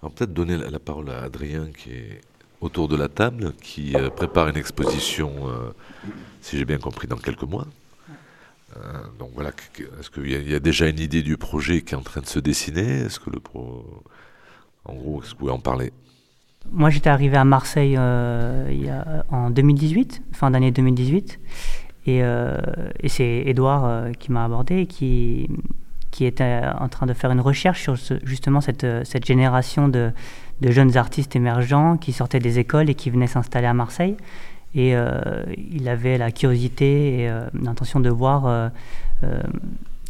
Alors 0.00 0.12
peut-être 0.12 0.32
donner 0.32 0.56
la, 0.56 0.78
parole 0.78 1.10
à 1.10 1.22
Adrien 1.22 1.68
qui 1.76 1.90
est 1.90 2.20
autour 2.60 2.86
de 2.88 2.96
la 2.96 3.08
table, 3.08 3.52
qui 3.60 3.94
prépare 4.16 4.48
une 4.48 4.56
exposition 4.56 5.32
si 6.42 6.58
j'ai 6.58 6.64
bien 6.64 6.78
compris, 6.78 7.06
dans 7.08 7.16
quelques 7.16 7.42
mois. 7.42 7.66
Euh, 8.76 8.80
donc 9.18 9.30
voilà, 9.34 9.50
est-ce 10.00 10.10
qu'il 10.10 10.50
y, 10.50 10.54
a 10.54 10.60
déjà 10.60 10.88
une 10.88 10.98
idée 10.98 11.22
du 11.22 11.36
projet 11.36 11.82
qui 11.82 11.94
est 11.94 11.96
en 11.96 12.02
train 12.02 12.20
de 12.20 12.26
se 12.26 12.38
dessiner? 12.38 13.00
Est-ce 13.00 13.20
que 13.20 13.30
le. 13.30 13.40
En 14.84 14.94
gros, 14.94 15.22
est-ce 15.22 15.30
que 15.30 15.34
vous 15.34 15.38
pouvez 15.38 15.52
en 15.52 15.60
parler? 15.60 15.92
Moi, 16.70 16.90
j'étais 16.90 17.10
arrivé 17.10 17.36
à 17.36 17.44
Marseille 17.44 17.96
euh, 17.98 19.22
en 19.30 19.50
2018, 19.50 20.22
fin 20.32 20.50
d'année 20.50 20.70
2018. 20.70 21.40
Et, 22.06 22.22
euh, 22.22 22.56
et 23.00 23.08
c'est 23.08 23.44
Edouard 23.46 24.10
qui 24.18 24.32
m'a 24.32 24.44
abordé 24.44 24.86
qui, 24.86 25.48
était 26.20 26.60
en 26.78 26.88
train 26.88 27.06
de 27.06 27.14
faire 27.14 27.32
une 27.32 27.40
recherche 27.40 27.82
sur 27.82 27.96
justement 28.22 28.60
cette, 28.60 28.86
génération 29.26 29.88
de, 29.88 30.12
de, 30.60 30.70
jeunes 30.70 30.96
artistes 30.96 31.34
émergents 31.34 31.96
qui 31.96 32.12
sortaient 32.12 32.38
des 32.38 32.60
écoles 32.60 32.88
et 32.90 32.94
qui 32.94 33.10
venaient 33.10 33.26
s'installer 33.26 33.66
à 33.66 33.74
Marseille. 33.74 34.16
Et 34.74 34.96
euh, 34.96 35.20
il 35.70 35.88
avait 35.88 36.16
la 36.16 36.30
curiosité 36.30 37.20
et 37.20 37.28
euh, 37.28 37.46
l'intention 37.60 38.00
de 38.00 38.08
voir 38.08 38.46
euh, 38.46 38.68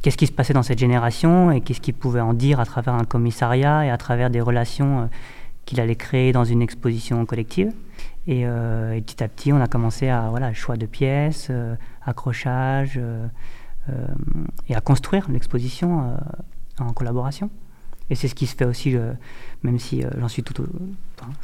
qu'est-ce 0.03 0.17
qui 0.17 0.27
se 0.27 0.33
passait 0.33 0.53
dans 0.53 0.63
cette 0.63 0.79
génération 0.79 1.51
et 1.51 1.61
qu'est-ce 1.61 1.81
qu'il 1.81 1.95
pouvait 1.95 2.21
en 2.21 2.33
dire 2.33 2.61
à 2.61 2.65
travers 2.65 2.95
un 2.95 3.05
commissariat 3.05 3.85
et 3.85 3.91
à 3.91 3.97
travers 3.97 4.31
des 4.31 4.41
relations 4.41 5.11
qu'il 5.65 5.81
allait 5.81 5.97
créer 5.97 6.33
dans 6.33 6.45
une 6.45 6.63
exposition 6.63 7.25
collective. 7.27 7.73
Et, 8.27 8.45
petit 8.45 9.23
à 9.23 9.29
petit, 9.29 9.53
on 9.53 9.61
a 9.61 9.67
commencé 9.67 10.09
à 10.09 10.29
voilà 10.31 10.53
choix 10.55 10.77
de 10.77 10.87
pièces, 10.87 11.51
accrochage 12.05 13.01
et 14.69 14.75
à 14.75 14.81
construire 14.81 15.29
l'exposition 15.29 16.17
en 16.79 16.93
collaboration. 16.93 17.51
Et 18.11 18.15
c'est 18.15 18.29
ce 18.29 18.35
qui 18.35 18.47
se 18.47 18.55
fait 18.55 18.67
aussi, 18.67 18.95
euh, 18.95 19.15
même 19.63 19.79
si 19.79 20.05
euh, 20.05 20.11
j'en 20.19 20.29
suis 20.29 20.45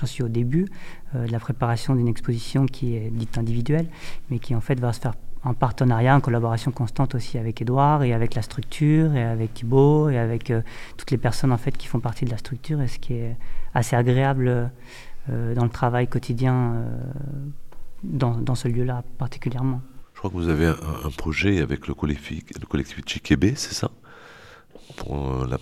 j'en 0.00 0.06
suis 0.06 0.22
au 0.22 0.28
début 0.28 0.66
euh, 1.14 1.26
de 1.26 1.32
la 1.32 1.40
préparation 1.40 1.94
d'une 1.94 2.08
exposition 2.08 2.66
qui 2.66 2.94
est 2.94 3.10
dite 3.10 3.38
individuelle, 3.38 3.86
mais 4.28 4.38
qui 4.38 4.54
en 4.54 4.60
fait 4.60 4.78
va 4.78 4.92
se 4.92 5.00
faire 5.00 5.14
en 5.44 5.54
partenariat, 5.54 6.16
en 6.16 6.20
collaboration 6.20 6.70
constante 6.70 7.14
aussi 7.14 7.38
avec 7.38 7.62
Edouard 7.62 8.02
et 8.02 8.12
avec 8.12 8.34
la 8.34 8.42
structure 8.42 9.14
et 9.14 9.22
avec 9.22 9.54
Thibaut 9.54 10.08
et 10.08 10.18
avec 10.18 10.52
toutes 10.96 11.10
les 11.10 11.18
personnes 11.18 11.52
en 11.52 11.58
fait 11.58 11.76
qui 11.76 11.86
font 11.86 12.00
partie 12.00 12.24
de 12.24 12.30
la 12.30 12.38
structure 12.38 12.80
et 12.80 12.88
ce 12.88 12.98
qui 12.98 13.14
est 13.14 13.36
assez 13.74 13.94
agréable 13.94 14.70
dans 15.28 15.64
le 15.64 15.70
travail 15.70 16.08
quotidien 16.08 16.84
dans, 18.02 18.36
dans, 18.36 18.54
ce 18.54 18.68
lieu-là 18.68 19.04
particulièrement. 19.18 19.80
Je 20.14 20.18
crois 20.18 20.30
que 20.30 20.36
vous 20.36 20.48
avez 20.48 20.66
un, 20.66 21.10
projet 21.16 21.60
avec 21.60 21.86
le 21.86 21.94
collectif, 21.94 22.42
le 22.60 22.66
collectif 22.66 23.00
Chikebe, 23.06 23.54
c'est 23.54 23.74
ça? 23.74 23.90
Pour 24.96 25.46
la 25.46 25.58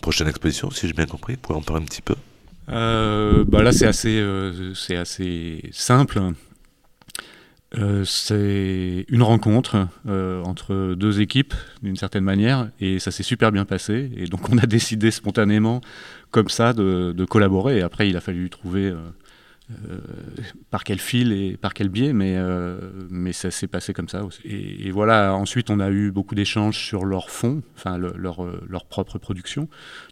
prochaine 0.00 0.28
exposition, 0.28 0.70
si 0.70 0.86
j'ai 0.86 0.92
bien 0.92 1.06
compris. 1.06 1.34
Vous 1.34 1.40
pouvez 1.40 1.58
en 1.58 1.62
parler 1.62 1.82
un 1.82 1.86
petit 1.86 2.02
peu? 2.02 2.14
Euh, 2.68 3.44
bah 3.46 3.62
Là, 3.62 3.72
c'est 3.72 3.86
assez, 3.86 4.18
euh, 4.18 4.74
c'est 4.74 4.96
assez 4.96 5.68
simple. 5.72 6.20
Euh, 7.78 8.04
c'est 8.04 9.04
une 9.08 9.22
rencontre 9.22 9.88
entre 10.06 10.94
deux 10.94 11.20
équipes, 11.20 11.54
d'une 11.82 11.96
certaine 11.96 12.24
manière, 12.24 12.70
et 12.80 12.98
ça 12.98 13.10
s'est 13.10 13.22
super 13.22 13.52
bien 13.52 13.64
passé. 13.64 14.10
Et 14.16 14.26
donc, 14.26 14.48
on 14.50 14.58
a 14.58 14.66
décidé 14.66 15.10
spontanément, 15.10 15.80
comme 16.30 16.48
ça, 16.48 16.72
de, 16.72 17.12
de 17.16 17.24
collaborer. 17.24 17.78
Et 17.78 17.82
après, 17.82 18.08
il 18.08 18.16
a 18.16 18.20
fallu 18.20 18.48
trouver 18.50 18.86
euh, 18.86 18.96
par 20.70 20.84
quel 20.84 21.00
fil 21.00 21.32
et 21.32 21.56
par 21.56 21.74
quel 21.74 21.88
biais, 21.88 22.12
mais, 22.12 22.36
euh, 22.36 22.78
mais 23.10 23.32
ça 23.32 23.50
s'est 23.50 23.66
passé 23.66 23.92
comme 23.92 24.08
ça 24.08 24.24
aussi. 24.24 24.40
Et, 24.44 24.90
voilà, 24.92 25.34
ensuite 25.34 25.70
on 25.70 25.80
a 25.80 25.90
eu 25.90 26.12
beaucoup 26.12 26.36
d'échanges 26.36 26.78
sur 26.78 27.04
leur 27.04 27.30
fond, 27.30 27.62
enfin 27.74 27.98
leur, 27.98 28.44
euh, 28.44 28.64
leur, 28.68 28.84
propre 28.84 29.18
production. 29.18 29.68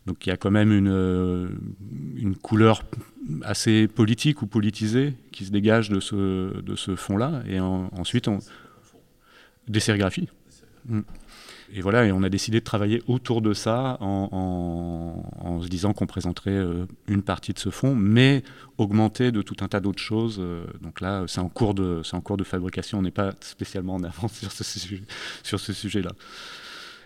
Donc 0.06 0.26
il 0.26 0.30
y 0.30 0.32
a 0.32 0.36
quand 0.36 0.50
même 0.50 0.72
une, 0.72 1.58
une 2.16 2.36
couleur 2.36 2.82
assez 3.42 3.86
politique 3.86 4.42
ou 4.42 4.46
politisée 4.46 5.14
qui 5.30 5.44
se 5.44 5.50
dégage 5.50 5.88
de 5.88 6.00
ce, 6.00 6.60
de 6.60 6.74
ce 6.74 6.96
fond-là. 6.96 7.42
Et 7.46 7.60
ensuite, 7.60 8.26
on... 8.26 8.40
des 9.68 9.80
sérigraphies. 9.80 10.28
Mm 10.86 11.02
et 11.76 11.80
voilà, 11.80 12.06
et 12.06 12.12
on 12.12 12.22
a 12.22 12.28
décidé 12.28 12.60
de 12.60 12.64
travailler 12.64 13.02
autour 13.08 13.42
de 13.42 13.52
ça 13.52 13.98
en, 14.00 15.60
se 15.60 15.66
disant 15.66 15.92
qu'on 15.92 16.06
présenterait 16.06 16.52
euh, 16.52 16.86
une 17.08 17.22
partie 17.22 17.52
de 17.52 17.58
ce 17.58 17.70
fonds, 17.70 17.96
mais 17.96 18.44
augmenté 18.78 19.32
de 19.32 19.42
tout 19.42 19.56
un 19.60 19.66
tas 19.66 19.80
d'autres 19.80 20.00
choses. 20.00 20.36
Euh, 20.38 20.64
donc 20.82 21.00
là, 21.00 21.24
c'est 21.26 21.40
en 21.40 21.48
cours 21.48 21.74
de, 21.74 22.02
en 22.12 22.20
cours 22.20 22.36
de 22.36 22.44
fabrication. 22.44 23.00
On 23.00 23.02
n'est 23.02 23.10
pas 23.10 23.32
spécialement 23.40 23.94
en 23.94 24.04
avance 24.04 24.34
sur 25.42 25.58
ce 25.58 25.72
sujet-là. 25.72 26.12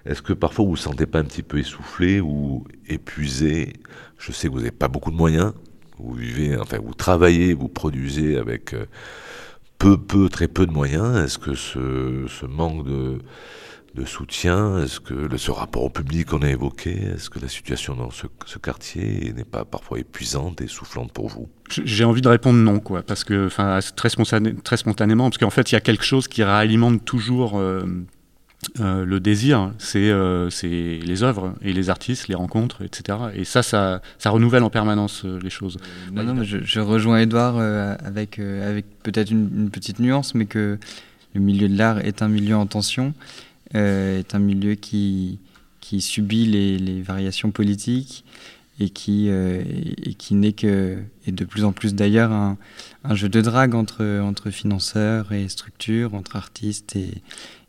Est-ce 0.04 0.20
que 0.20 0.34
parfois 0.34 0.66
vous 0.66 0.72
vous 0.72 0.76
sentez 0.76 1.06
pas 1.06 1.20
un 1.20 1.24
petit 1.24 1.42
peu 1.42 1.58
essoufflé 1.58 2.20
ou 2.20 2.66
épuisé? 2.88 3.72
Je 4.18 4.32
sais 4.32 4.48
que 4.48 4.52
vous 4.52 4.58
n'avez 4.58 4.70
pas 4.70 4.88
beaucoup 4.88 5.10
de 5.10 5.16
moyens. 5.16 5.54
Vous 5.98 6.12
vivez, 6.12 6.58
enfin, 6.58 6.78
vous 6.78 6.94
travaillez, 6.94 7.54
vous 7.54 7.68
produisez 7.68 8.36
avec 8.36 8.74
euh, 8.74 8.84
peu, 9.78 9.96
peu, 9.96 10.28
très 10.28 10.46
peu 10.46 10.66
de 10.66 10.72
moyens. 10.72 11.16
Est-ce 11.16 11.38
que 11.38 11.54
ce 11.54 12.44
manque 12.44 12.86
de 12.86 13.18
de 13.94 14.04
soutien? 14.04 14.78
Est-ce 14.82 15.00
que 15.00 15.36
ce 15.36 15.50
rapport 15.50 15.84
au 15.84 15.90
public 15.90 16.28
qu'on 16.28 16.42
a 16.42 16.50
évoqué, 16.50 16.90
est-ce 17.14 17.30
que 17.30 17.38
la 17.38 17.48
situation 17.48 17.94
dans 17.94 18.10
ce, 18.10 18.26
quartier 18.58 19.32
n'est 19.36 19.44
pas 19.44 19.64
parfois 19.64 19.98
épuisante 19.98 20.60
et 20.60 20.66
soufflante 20.66 21.12
pour 21.12 21.28
vous? 21.28 21.48
J'ai 21.70 22.04
envie 22.04 22.22
de 22.22 22.28
répondre 22.28 22.58
non, 22.58 22.80
quoi, 22.80 23.02
parce 23.02 23.24
que, 23.24 23.46
enfin, 23.46 23.78
très, 23.96 24.08
très 24.64 24.76
spontanément, 24.76 25.24
parce 25.30 25.38
qu'en 25.38 25.50
fait, 25.50 25.70
il 25.70 25.74
y 25.74 25.76
a 25.76 25.80
quelque 25.80 26.04
chose 26.04 26.28
qui 26.28 26.42
réalimente 26.42 27.04
toujours 27.04 27.58
euh, 27.58 27.84
euh, 28.80 29.04
le 29.04 29.20
désir, 29.20 29.72
euh, 29.94 30.50
c'est 30.50 31.00
les 31.02 31.22
œuvres 31.22 31.54
et 31.62 31.72
les 31.72 31.90
artistes, 31.90 32.28
les 32.28 32.34
rencontres, 32.34 32.82
etc. 32.82 33.18
Et 33.34 33.44
ça, 33.44 33.62
ça, 33.62 34.00
ça 34.18 34.30
renouvelle 34.30 34.62
en 34.62 34.70
permanence 34.70 35.24
les 35.24 35.50
choses. 35.50 35.78
non, 36.12 36.22
non, 36.22 36.42
je, 36.42 36.80
rejoins 36.80 37.18
Edouard 37.18 37.58
avec, 37.58 38.38
avec 38.38 38.86
peut-être 39.02 39.30
une, 39.30 39.50
une 39.54 39.70
petite 39.70 39.98
nuance, 39.98 40.34
mais 40.34 40.46
que 40.46 40.78
le 41.34 41.40
milieu 41.40 41.68
de 41.68 41.76
l'art 41.76 41.98
est 41.98 42.22
un 42.22 42.28
milieu 42.28 42.56
en 42.56 42.66
tension 42.66 43.12
euh, 43.12 43.47
est 43.74 44.34
un 44.34 44.38
milieu 44.38 44.74
qui, 44.74 45.40
qui 45.80 46.00
subit 46.00 46.46
les, 46.46 47.02
variations 47.02 47.50
politiques 47.50 48.24
et 48.80 48.90
qui, 48.90 49.26
euh, 49.28 49.62
qui 50.18 50.34
n'est 50.34 50.52
que, 50.52 50.98
et 51.26 51.32
de 51.32 51.44
plus 51.44 51.64
en 51.64 51.72
plus 51.72 51.94
d'ailleurs, 51.94 52.30
un, 52.32 52.56
jeu 53.12 53.28
de 53.28 53.40
drague 53.40 53.74
entre, 53.74 54.20
entre 54.20 54.50
financeurs 54.50 55.32
et 55.32 55.48
structures, 55.48 56.14
entre 56.14 56.36
artistes 56.36 56.94
et, 56.94 57.22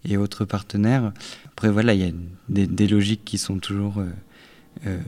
et 0.07 0.17
autres 0.17 0.45
partenaires. 0.45 1.11
Après, 1.47 1.69
voilà, 1.69 1.93
il 1.93 2.01
y 2.01 2.07
a 2.07 2.11
des, 2.49 2.67
des 2.67 2.87
logiques 2.87 3.25
qui 3.25 3.37
sont 3.37 3.59
toujours 3.59 3.99
euh, 3.99 4.09
euh, 4.87 4.99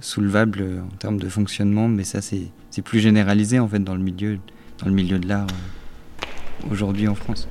soulevables 0.00 0.82
en 0.84 0.96
termes 0.96 1.18
de 1.18 1.28
fonctionnement, 1.28 1.88
mais 1.88 2.04
ça, 2.04 2.20
c'est 2.20 2.82
plus 2.82 3.00
généralisé 3.00 3.58
en 3.58 3.68
fait 3.68 3.78
dans 3.78 3.94
le 3.94 4.02
milieu, 4.02 4.38
dans 4.78 4.86
le 4.86 4.92
milieu 4.92 5.18
de 5.18 5.28
l'art 5.28 5.46
aujourd'hui 6.70 7.08
en 7.08 7.14
France. 7.14 7.48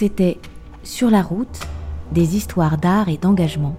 C'était 0.00 0.38
Sur 0.82 1.10
la 1.10 1.20
route, 1.20 1.60
des 2.10 2.34
histoires 2.34 2.78
d'art 2.78 3.10
et 3.10 3.18
d'engagement. 3.18 3.76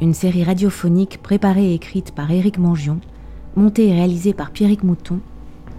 Une 0.00 0.14
série 0.14 0.42
radiophonique 0.42 1.20
préparée 1.22 1.66
et 1.66 1.74
écrite 1.74 2.14
par 2.14 2.30
Éric 2.30 2.56
Mangion, 2.56 2.98
montée 3.54 3.88
et 3.88 3.92
réalisée 3.92 4.32
par 4.32 4.52
Pierrick 4.52 4.82
Mouton 4.82 5.20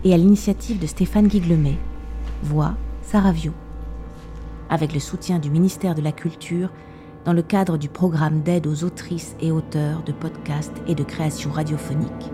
et 0.03 0.13
à 0.13 0.17
l'initiative 0.17 0.77
de 0.77 0.85
Stéphane 0.85 1.25
Guiglemet. 1.25 1.79
Voix 2.43 2.75
Saravio. 3.01 3.53
Avec 4.69 4.93
le 4.93 4.99
soutien 4.99 5.39
du 5.39 5.49
ministère 5.49 5.95
de 5.95 6.01
la 6.03 6.11
Culture 6.11 6.69
dans 7.25 7.33
le 7.33 7.41
cadre 7.41 7.79
du 7.79 7.89
programme 7.89 8.41
d'aide 8.41 8.67
aux 8.67 8.83
autrices 8.83 9.35
et 9.41 9.51
auteurs 9.51 10.03
de 10.03 10.11
podcasts 10.11 10.79
et 10.87 10.93
de 10.93 11.03
création 11.03 11.49
radiophonique. 11.49 12.29